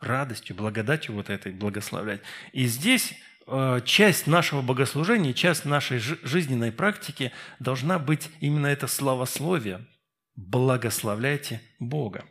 радостью, 0.00 0.56
благодатью 0.56 1.14
вот 1.14 1.28
этой 1.28 1.52
благословлять. 1.52 2.22
И 2.52 2.64
здесь 2.66 3.14
Э, 3.46 3.80
часть 3.84 4.26
нашего 4.26 4.62
богослужения, 4.62 5.32
часть 5.32 5.64
нашей 5.64 5.98
жизненной 5.98 6.72
практики 6.72 7.32
должна 7.58 7.98
быть 7.98 8.30
именно 8.40 8.66
это 8.66 8.86
славословие. 8.86 9.86
Благословляйте 10.36 11.60
Бога. 11.78 12.24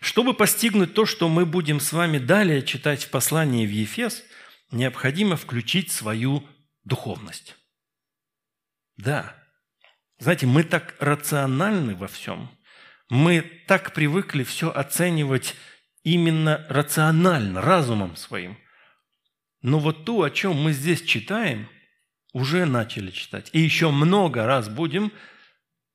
Чтобы 0.00 0.34
постигнуть 0.34 0.94
то, 0.94 1.06
что 1.06 1.28
мы 1.28 1.46
будем 1.46 1.80
с 1.80 1.92
вами 1.92 2.18
далее 2.18 2.62
читать 2.62 3.04
в 3.04 3.10
послании 3.10 3.66
в 3.66 3.70
Ефес, 3.70 4.22
необходимо 4.70 5.36
включить 5.36 5.90
свою 5.90 6.46
духовность. 6.84 7.56
Да. 8.96 9.36
Знаете, 10.18 10.46
мы 10.46 10.64
так 10.64 10.96
рациональны 10.98 11.94
во 11.94 12.08
всем. 12.08 12.50
Мы 13.08 13.40
так 13.66 13.92
привыкли 13.92 14.42
все 14.42 14.70
оценивать 14.70 15.54
именно 16.02 16.64
рационально, 16.68 17.60
разумом 17.60 18.16
своим. 18.16 18.56
Но 19.62 19.78
вот 19.78 20.04
то, 20.04 20.22
о 20.22 20.30
чем 20.30 20.56
мы 20.56 20.72
здесь 20.72 21.02
читаем, 21.02 21.68
уже 22.32 22.64
начали 22.66 23.10
читать, 23.10 23.50
и 23.52 23.60
еще 23.60 23.90
много 23.90 24.44
раз 24.44 24.68
будем, 24.68 25.10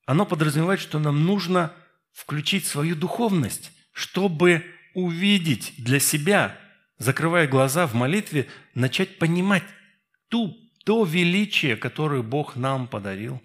оно 0.06 0.26
подразумевает, 0.26 0.80
что 0.80 1.00
нам 1.00 1.26
нужно 1.26 1.74
включить 2.12 2.66
свою 2.66 2.96
духовность, 2.96 3.72
чтобы 3.94 4.66
увидеть 4.94 5.74
для 5.78 6.00
себя, 6.00 6.58
закрывая 7.02 7.48
глаза 7.48 7.88
в 7.88 7.96
молитве, 7.96 8.48
начать 8.76 9.18
понимать 9.18 9.64
ту, 10.30 10.56
то 10.86 11.04
величие, 11.04 11.76
которое 11.76 12.22
Бог 12.22 12.56
нам 12.56 12.88
подарил, 12.88 13.42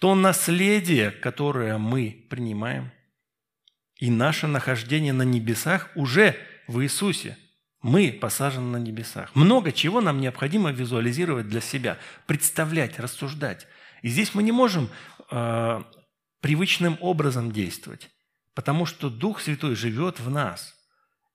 то 0.00 0.14
наследие, 0.14 1.10
которое 1.10 1.78
мы 1.78 2.26
принимаем, 2.28 2.92
и 3.98 4.10
наше 4.10 4.46
нахождение 4.46 5.12
на 5.12 5.22
небесах 5.22 5.90
уже 5.94 6.36
в 6.66 6.82
Иисусе. 6.82 7.38
Мы 7.80 8.12
посажены 8.12 8.78
на 8.78 8.82
небесах. 8.82 9.34
Много 9.34 9.72
чего 9.72 10.00
нам 10.00 10.20
необходимо 10.20 10.70
визуализировать 10.72 11.48
для 11.48 11.60
себя, 11.60 11.98
представлять, 12.26 12.98
рассуждать. 12.98 13.66
И 14.02 14.08
здесь 14.08 14.34
мы 14.34 14.42
не 14.42 14.52
можем 14.52 14.90
э, 15.30 15.82
привычным 16.40 16.98
образом 17.00 17.52
действовать, 17.52 18.10
потому 18.54 18.84
что 18.86 19.10
Дух 19.10 19.40
Святой 19.40 19.74
живет 19.74 20.18
в 20.18 20.30
нас. 20.30 20.73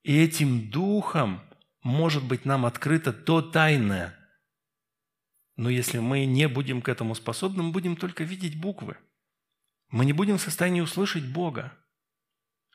И 0.04 0.18
этим 0.18 0.70
Духом 0.70 1.42
может 1.82 2.24
быть 2.24 2.46
нам 2.46 2.66
открыто 2.66 3.14
то 3.14 3.42
тайное. 3.42 4.16
Но 5.56 5.70
если 5.70 6.00
мы 6.00 6.26
не 6.26 6.48
будем 6.48 6.82
к 6.82 6.90
этому 6.90 7.16
способны, 7.16 7.64
мы 7.64 7.72
будем 7.72 7.96
только 7.98 8.24
видеть 8.24 8.60
буквы. 8.60 8.98
Мы 9.90 10.06
не 10.06 10.14
будем 10.14 10.38
в 10.38 10.42
состоянии 10.42 10.82
услышать 10.82 11.26
Бога, 11.26 11.78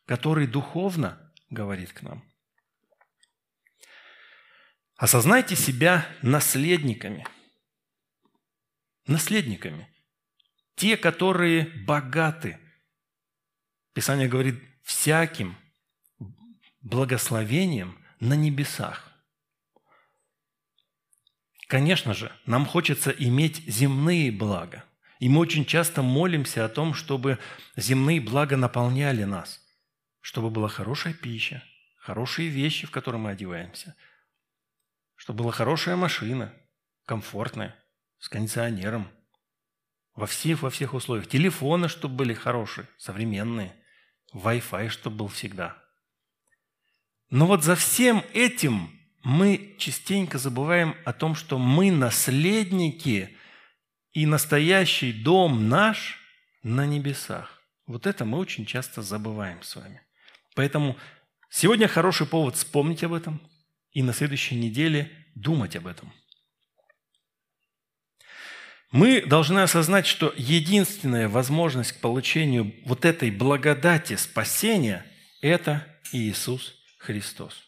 который 0.04 0.46
духовно 0.46 1.32
говорит 1.48 1.92
к 1.92 2.02
нам. 2.02 2.22
Осознайте 4.96 5.56
себя 5.56 6.06
наследниками. 6.22 7.26
Наследниками. 9.06 9.88
Те, 10.76 10.96
которые 10.96 11.66
богаты. 11.84 12.58
Писание 13.92 14.28
говорит, 14.28 14.62
всяким 14.82 15.56
благословением 16.84 17.98
на 18.20 18.34
небесах. 18.34 19.10
Конечно 21.66 22.14
же, 22.14 22.30
нам 22.46 22.66
хочется 22.66 23.10
иметь 23.10 23.64
земные 23.66 24.30
блага. 24.30 24.84
И 25.18 25.28
мы 25.28 25.40
очень 25.40 25.64
часто 25.64 26.02
молимся 26.02 26.64
о 26.64 26.68
том, 26.68 26.92
чтобы 26.92 27.38
земные 27.76 28.20
блага 28.20 28.56
наполняли 28.56 29.24
нас, 29.24 29.60
чтобы 30.20 30.50
была 30.50 30.68
хорошая 30.68 31.14
пища, 31.14 31.64
хорошие 31.96 32.48
вещи, 32.48 32.86
в 32.86 32.90
которые 32.90 33.20
мы 33.20 33.30
одеваемся, 33.30 33.96
чтобы 35.16 35.44
была 35.44 35.52
хорошая 35.52 35.96
машина, 35.96 36.52
комфортная, 37.06 37.74
с 38.18 38.28
кондиционером, 38.28 39.08
во 40.14 40.26
всех, 40.26 40.62
во 40.62 40.70
всех 40.70 40.92
условиях. 40.94 41.28
Телефоны, 41.28 41.88
чтобы 41.88 42.16
были 42.16 42.34
хорошие, 42.34 42.86
современные. 42.98 43.74
Wi-Fi, 44.34 44.88
чтобы 44.90 45.16
был 45.16 45.28
всегда. 45.28 45.83
Но 47.30 47.46
вот 47.46 47.64
за 47.64 47.74
всем 47.76 48.24
этим 48.32 48.90
мы 49.22 49.74
частенько 49.78 50.38
забываем 50.38 50.96
о 51.04 51.12
том, 51.12 51.34
что 51.34 51.58
мы 51.58 51.90
наследники, 51.90 53.36
и 54.12 54.26
настоящий 54.26 55.12
дом 55.12 55.68
наш 55.68 56.20
на 56.62 56.86
небесах. 56.86 57.60
Вот 57.86 58.06
это 58.06 58.24
мы 58.24 58.38
очень 58.38 58.64
часто 58.64 59.02
забываем 59.02 59.60
с 59.62 59.74
вами. 59.74 60.00
Поэтому 60.54 60.96
сегодня 61.50 61.88
хороший 61.88 62.26
повод 62.26 62.54
вспомнить 62.54 63.02
об 63.02 63.12
этом 63.12 63.40
и 63.90 64.04
на 64.04 64.12
следующей 64.12 64.54
неделе 64.54 65.10
думать 65.34 65.74
об 65.74 65.88
этом– 65.88 66.12
мы 68.94 69.22
должны 69.22 69.58
осознать, 69.58 70.06
что 70.06 70.32
единственная 70.36 71.28
возможность 71.28 71.90
к 71.90 72.00
получению 72.00 72.72
вот 72.84 73.04
этой 73.04 73.32
благодати 73.32 74.14
спасения– 74.14 75.04
это 75.42 75.84
Иисус 76.12 76.76
Христос. 77.04 77.62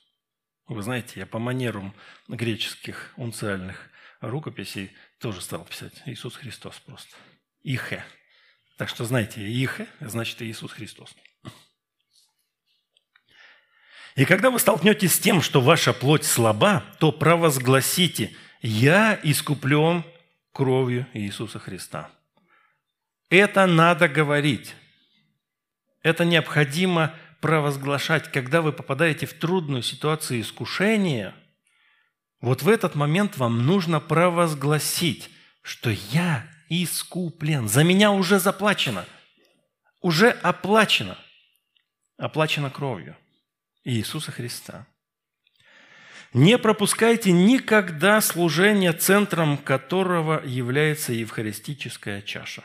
Вы 0.66 0.82
знаете, 0.82 1.20
я 1.20 1.26
по 1.26 1.38
манерам 1.38 1.94
греческих 2.26 3.12
унциальных 3.16 3.90
рукописей 4.20 4.90
тоже 5.20 5.40
стал 5.40 5.64
писать 5.64 6.02
Иисус 6.06 6.36
Христос 6.36 6.78
просто. 6.80 7.14
Ихе. 7.62 8.04
Так 8.78 8.88
что 8.88 9.04
знаете, 9.04 9.42
Ихе 9.46 9.86
значит 10.00 10.40
Иисус 10.42 10.72
Христос. 10.72 11.14
И 14.16 14.24
когда 14.24 14.50
вы 14.50 14.58
столкнетесь 14.58 15.14
с 15.14 15.18
тем, 15.18 15.42
что 15.42 15.60
ваша 15.60 15.92
плоть 15.92 16.24
слаба, 16.24 16.82
то 16.98 17.12
провозгласите 17.12 18.34
«Я 18.62 19.20
искуплен 19.22 20.04
кровью 20.52 21.06
Иисуса 21.12 21.58
Христа. 21.58 22.10
Это 23.28 23.66
надо 23.66 24.08
говорить. 24.08 24.74
Это 26.02 26.24
необходимо 26.24 27.14
провозглашать. 27.40 28.30
Когда 28.30 28.62
вы 28.62 28.72
попадаете 28.72 29.26
в 29.26 29.34
трудную 29.34 29.82
ситуацию 29.82 30.40
искушения, 30.40 31.34
вот 32.40 32.62
в 32.62 32.68
этот 32.68 32.94
момент 32.94 33.36
вам 33.36 33.66
нужно 33.66 34.00
провозгласить, 34.00 35.30
что 35.62 35.90
я 35.90 36.48
искуплен. 36.68 37.68
За 37.68 37.84
меня 37.84 38.10
уже 38.10 38.38
заплачено. 38.38 39.04
Уже 40.00 40.30
оплачено. 40.30 41.18
Оплачено 42.18 42.70
кровью 42.70 43.16
Иисуса 43.84 44.32
Христа. 44.32 44.86
Не 46.32 46.58
пропускайте 46.58 47.32
никогда 47.32 48.20
служение, 48.20 48.92
центром 48.92 49.56
которого 49.56 50.44
является 50.44 51.12
евхаристическая 51.12 52.20
чаша. 52.20 52.64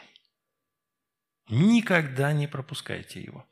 Никогда 1.49 2.34
не 2.34 2.47
пропускайте 2.47 3.22
его. 3.22 3.45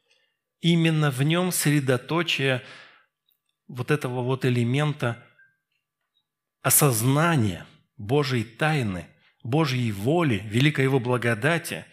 Именно 0.62 1.10
в 1.12 1.24
нем 1.24 1.52
средоточие 1.52 2.64
вот 3.68 3.92
этого 3.92 4.22
вот 4.22 4.46
элемента 4.46 5.24
осознания 6.62 7.66
Божьей 7.98 8.44
тайны, 8.44 9.08
Божьей 9.44 9.92
воли, 9.92 10.42
великой 10.46 10.86
Его 10.86 11.00
благодати, 11.00 11.86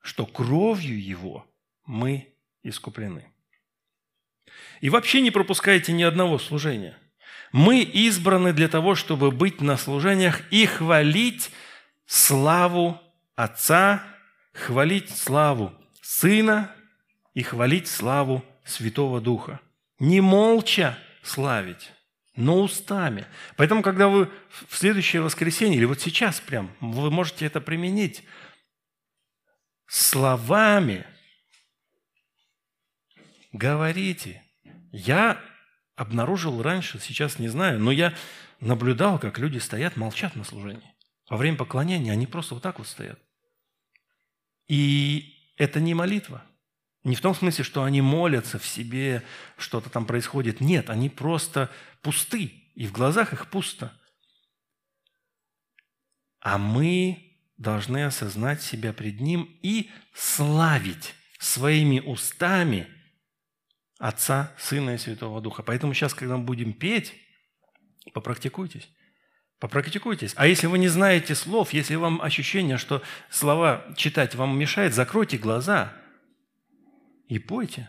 что 0.00 0.26
кровью 0.26 1.00
Его 1.00 1.46
мы 1.84 2.34
искуплены. 2.62 3.30
И 4.80 4.90
вообще 4.90 5.20
не 5.20 5.30
пропускайте 5.30 5.92
ни 5.92 6.02
одного 6.02 6.38
служения. 6.38 6.98
Мы 7.52 7.82
избраны 7.82 8.52
для 8.52 8.68
того, 8.68 8.94
чтобы 8.94 9.30
быть 9.30 9.60
на 9.60 9.76
служениях 9.76 10.40
и 10.52 10.66
хвалить 10.66 11.50
славу 12.06 13.00
Отца, 13.34 14.02
хвалить 14.52 15.10
славу 15.10 15.72
Сына 16.06 16.74
и 17.34 17.42
хвалить 17.42 17.88
славу 17.88 18.44
Святого 18.64 19.20
Духа. 19.20 19.60
Не 19.98 20.20
молча 20.20 20.98
славить, 21.22 21.92
но 22.36 22.62
устами. 22.62 23.26
Поэтому, 23.56 23.82
когда 23.82 24.08
вы 24.08 24.30
в 24.68 24.76
следующее 24.76 25.22
воскресенье, 25.22 25.76
или 25.76 25.84
вот 25.84 26.00
сейчас 26.00 26.40
прям, 26.40 26.70
вы 26.80 27.10
можете 27.10 27.46
это 27.46 27.60
применить, 27.60 28.24
словами 29.86 31.06
говорите– 33.52 34.42
я 34.92 35.38
обнаружил 35.94 36.62
раньше, 36.62 36.98
сейчас 36.98 37.38
не 37.38 37.48
знаю, 37.48 37.78
но 37.78 37.92
я 37.92 38.14
наблюдал, 38.60 39.18
как 39.18 39.38
люди 39.38 39.58
стоят, 39.58 39.96
молчат 39.96 40.34
на 40.36 40.44
служении. 40.44 40.94
Во 41.28 41.36
время 41.36 41.58
поклонения 41.58 42.12
они 42.12 42.26
просто 42.26 42.54
вот 42.54 42.62
так 42.62 42.78
вот 42.78 42.88
стоят. 42.88 43.18
И 44.68 45.35
это 45.56 45.80
не 45.80 45.94
молитва. 45.94 46.44
Не 47.04 47.14
в 47.14 47.20
том 47.20 47.34
смысле, 47.34 47.64
что 47.64 47.84
они 47.84 48.00
молятся 48.00 48.58
в 48.58 48.66
себе, 48.66 49.22
что-то 49.56 49.90
там 49.90 50.06
происходит. 50.06 50.60
Нет, 50.60 50.90
они 50.90 51.08
просто 51.08 51.70
пусты, 52.02 52.46
и 52.74 52.86
в 52.86 52.92
глазах 52.92 53.32
их 53.32 53.48
пусто. 53.48 53.92
А 56.40 56.58
мы 56.58 57.38
должны 57.56 58.04
осознать 58.04 58.62
себя 58.62 58.92
пред 58.92 59.20
Ним 59.20 59.58
и 59.62 59.90
славить 60.14 61.14
своими 61.38 62.00
устами– 62.00 62.88
Отца, 63.98 64.52
Сына 64.58 64.90
и 64.90 64.98
Святого 64.98 65.40
Духа. 65.40 65.62
Поэтому 65.62 65.94
сейчас, 65.94 66.12
когда 66.12 66.36
мы 66.36 66.44
будем 66.44 66.72
петь, 66.72 67.14
попрактикуйтесь. 68.12 68.88
Попрактикуйтесь. 69.58 70.34
А 70.36 70.46
если 70.46 70.66
вы 70.66 70.78
не 70.78 70.88
знаете 70.88 71.34
слов, 71.34 71.72
если 71.72 71.94
вам 71.94 72.20
ощущение, 72.20 72.76
что 72.76 73.02
слова 73.30 73.86
читать 73.96 74.34
вам 74.34 74.58
мешает, 74.58 74.94
закройте 74.94 75.38
глаза 75.38 75.94
и 77.28 77.38
пойте. 77.38 77.88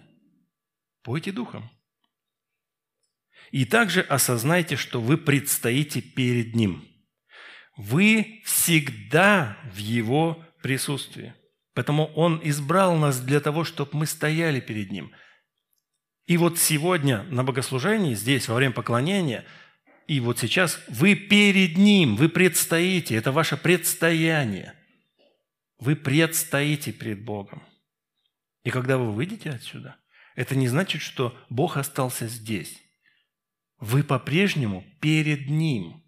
Пойте 1.03 1.32
духом. 1.32 1.70
И 3.51 3.65
также 3.65 4.01
осознайте, 4.01 4.76
что 4.76 5.01
вы 5.01 5.18
предстоите 5.18 6.01
перед 6.01 6.55
Ним. 6.55 6.88
Вы 7.76 8.41
всегда 8.45 9.57
в 9.74 9.78
Его 9.78 10.43
присутствии. 10.61 11.34
Поэтому 11.74 12.07
Он 12.15 12.41
избрал 12.43 12.95
нас 12.95 13.20
для 13.20 13.39
того, 13.39 13.63
чтобы 13.63 13.91
мы 13.93 14.05
стояли 14.05 14.59
перед 14.59 14.91
Ним. 14.91 15.11
И 16.26 16.36
вот 16.36 16.57
сегодня 16.57 17.24
на 17.24 17.43
богослужении, 17.43 18.15
здесь, 18.15 18.47
во 18.47 18.55
время 18.55 18.74
поклонения, 18.74 19.45
и 20.08 20.20
вот 20.20 20.39
сейчас 20.39 20.80
вы 20.88 21.16
перед 21.16 21.78
Ним, 21.78 22.16
вы 22.16 22.30
предстоите, 22.30 23.16
это 23.16 23.32
ваше 23.32 23.58
предстояние. 23.58 24.74
Вы 25.80 25.95
предстоите 25.95 26.91
перед 26.91 27.24
Богом. 27.24 27.62
И 28.64 28.72
когда 28.72 28.97
вы 28.97 29.12
выйдете 29.12 29.51
отсюда, 29.51 29.97
это 30.36 30.55
не 30.55 30.68
значит, 30.68 31.01
что 31.01 31.38
Бог 31.49 31.78
остался 31.78 32.28
здесь. 32.28 32.82
Вы 33.80 34.03
по-прежнему 34.03 34.84
перед 34.99 35.49
Ним 35.49 36.03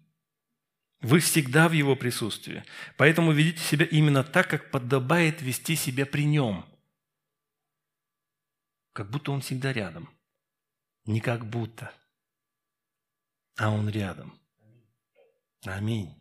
вы 1.00 1.20
всегда 1.20 1.68
в 1.68 1.72
Его 1.72 1.96
присутствии. 1.96 2.62
Поэтому 2.96 3.32
ведите 3.32 3.62
себя 3.62 3.86
именно 3.86 4.22
так, 4.22 4.48
как 4.48 4.70
подобает 4.70 5.40
вести 5.40 5.74
себя 5.74 6.04
при 6.04 6.24
Нем. 6.24 6.66
Как 8.92 9.10
будто 9.10 9.32
Он 9.32 9.40
всегда 9.40 9.72
рядом. 9.72 10.10
Не 11.06 11.20
как 11.20 11.48
будто, 11.48 11.92
а 13.56 13.70
Он 13.70 13.88
рядом. 13.88 14.38
Аминь. 15.64 16.14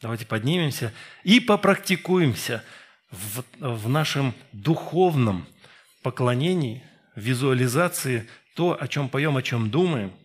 Давайте 0.00 0.26
поднимемся 0.26 0.92
и 1.22 1.40
попрактикуемся 1.40 2.64
в, 3.10 3.44
в 3.58 3.88
нашем 3.88 4.34
духовном 4.52 5.46
поклонении, 6.02 6.84
визуализации, 7.16 8.28
то, 8.54 8.76
о 8.80 8.88
чем 8.88 9.08
поем, 9.08 9.36
о 9.36 9.42
чем 9.42 9.70
думаем– 9.70 10.12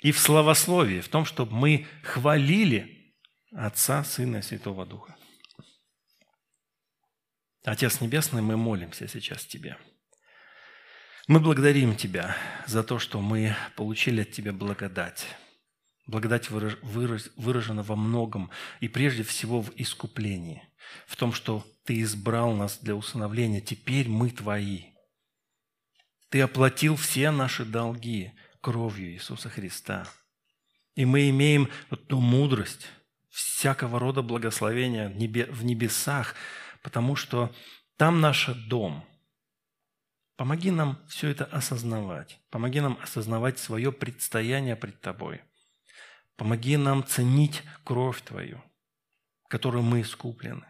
и 0.00 0.12
в 0.12 0.18
славословии, 0.18 1.00
в 1.00 1.08
том, 1.08 1.24
чтобы 1.24 1.52
мы 1.52 1.86
хвалили 2.02 3.14
Отца, 3.52 4.04
Сына 4.04 4.38
и 4.38 4.42
Святого 4.42 4.86
Духа. 4.86 5.16
Отец 7.64 8.00
Небесный, 8.00 8.42
мы 8.42 8.56
молимся 8.56 9.08
сейчас 9.08 9.44
Тебе. 9.44 9.76
Мы 11.28 11.40
благодарим 11.40 11.94
Тебя 11.94 12.34
за 12.66 12.82
то, 12.82 12.98
что 12.98 13.20
мы 13.20 13.54
получили 13.76 14.22
от 14.22 14.32
Тебя 14.32 14.54
благодать. 14.54 15.26
Благодать 16.06 16.48
выражена 16.50 17.82
во 17.82 17.96
многом, 17.96 18.50
и 18.80 18.88
прежде 18.88 19.22
всего 19.22 19.60
в 19.60 19.70
искуплении, 19.76 20.62
в 21.06 21.16
том, 21.16 21.34
что 21.34 21.66
Ты 21.84 22.00
избрал 22.00 22.54
нас 22.54 22.78
для 22.78 22.94
усыновления. 22.94 23.60
Теперь 23.60 24.08
мы 24.08 24.30
Твои. 24.30 24.84
Ты 26.30 26.40
оплатил 26.40 26.96
все 26.96 27.30
наши 27.30 27.66
долги– 27.66 28.32
кровью 28.62 29.12
Иисуса 29.12 29.50
Христа. 29.50 30.08
И 30.94 31.04
мы 31.04 31.28
имеем 31.28 31.68
ту 32.08 32.20
мудрость, 32.20 32.88
всякого 33.28 33.98
рода 33.98 34.22
благословения 34.22 35.10
в 35.10 35.64
небесах, 35.64 36.34
потому 36.82 37.16
что 37.16 37.54
там 37.98 38.22
наш 38.22 38.46
дом. 38.66 39.04
Помоги 40.38 40.70
нам 40.70 41.00
все 41.08 41.30
это 41.30 41.46
осознавать. 41.46 42.40
Помоги 42.50 42.80
нам 42.80 42.96
осознавать 43.02 43.58
свое 43.58 43.90
предстояние 43.90 44.76
пред 44.76 45.00
Тобой. 45.00 45.40
Помоги 46.36 46.76
нам 46.76 47.04
ценить 47.04 47.64
кровь 47.82 48.22
Твою, 48.22 48.62
которую 49.48 49.82
мы 49.82 50.02
искуплены. 50.02 50.64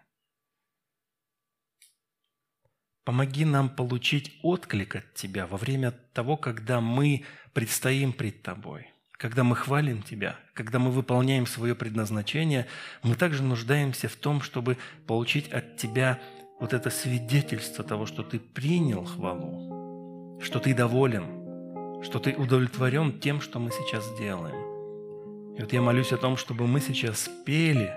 Помоги 3.04 3.44
нам 3.44 3.68
получить 3.68 4.40
отклик 4.42 4.96
от 4.96 5.12
Тебя 5.12 5.46
во 5.46 5.58
время 5.58 5.90
того, 5.90 6.38
когда 6.38 6.80
мы 6.80 7.26
предстоим 7.52 8.14
пред 8.14 8.42
Тобой. 8.42 8.90
Когда 9.18 9.44
мы 9.44 9.54
хвалим 9.54 10.02
Тебя, 10.02 10.40
когда 10.54 10.78
мы 10.78 10.90
выполняем 10.90 11.46
свое 11.46 11.74
предназначение, 11.74 12.66
мы 13.02 13.16
также 13.16 13.42
нуждаемся 13.42 14.08
в 14.08 14.16
том, 14.16 14.40
чтобы 14.40 14.78
получить 15.06 15.52
от 15.52 15.76
Тебя 15.76 16.22
вот 16.60 16.72
это 16.72 16.90
свидетельство 16.90 17.84
того, 17.84 18.06
что 18.06 18.22
Ты 18.22 18.38
принял 18.38 19.04
хвалу, 19.04 20.38
что 20.40 20.58
Ты 20.58 20.74
доволен, 20.74 22.02
что 22.02 22.18
Ты 22.18 22.34
удовлетворен 22.34 23.20
тем, 23.20 23.40
что 23.40 23.58
мы 23.58 23.70
сейчас 23.70 24.12
делаем. 24.18 25.56
И 25.56 25.60
вот 25.60 25.72
я 25.72 25.82
молюсь 25.82 26.12
о 26.12 26.16
том, 26.16 26.36
чтобы 26.36 26.66
мы 26.66 26.80
сейчас 26.80 27.28
пели 27.44 27.92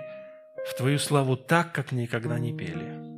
в 0.68 0.76
Твою 0.76 0.98
славу 0.98 1.36
так, 1.36 1.72
как 1.72 1.92
никогда 1.92 2.38
не 2.38 2.52
пели– 2.52 3.02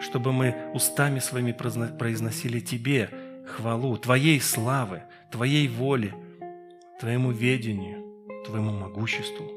чтобы 0.00 0.32
мы 0.32 0.54
устами 0.74 1.18
своими 1.18 1.52
произносили 1.52 2.60
Тебе 2.60 3.10
хвалу, 3.46 3.96
Твоей 3.96 4.40
славы, 4.40 5.02
Твоей 5.30 5.68
воле, 5.68 6.14
Твоему 7.00 7.30
ведению, 7.30 8.04
Твоему 8.44 8.72
могуществу. 8.72 9.50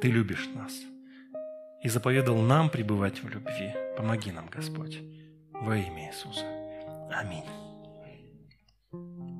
Ты 0.00 0.08
любишь 0.08 0.48
нас 0.54 0.72
и 1.82 1.88
заповедал 1.88 2.36
нам 2.36 2.70
пребывать 2.70 3.22
в 3.22 3.28
любви. 3.28 3.74
Помоги 3.96 4.30
нам, 4.32 4.46
Господь, 4.48 5.00
во 5.52 5.76
имя 5.76 6.08
Иисуса. 6.08 6.46
Аминь. 7.10 7.61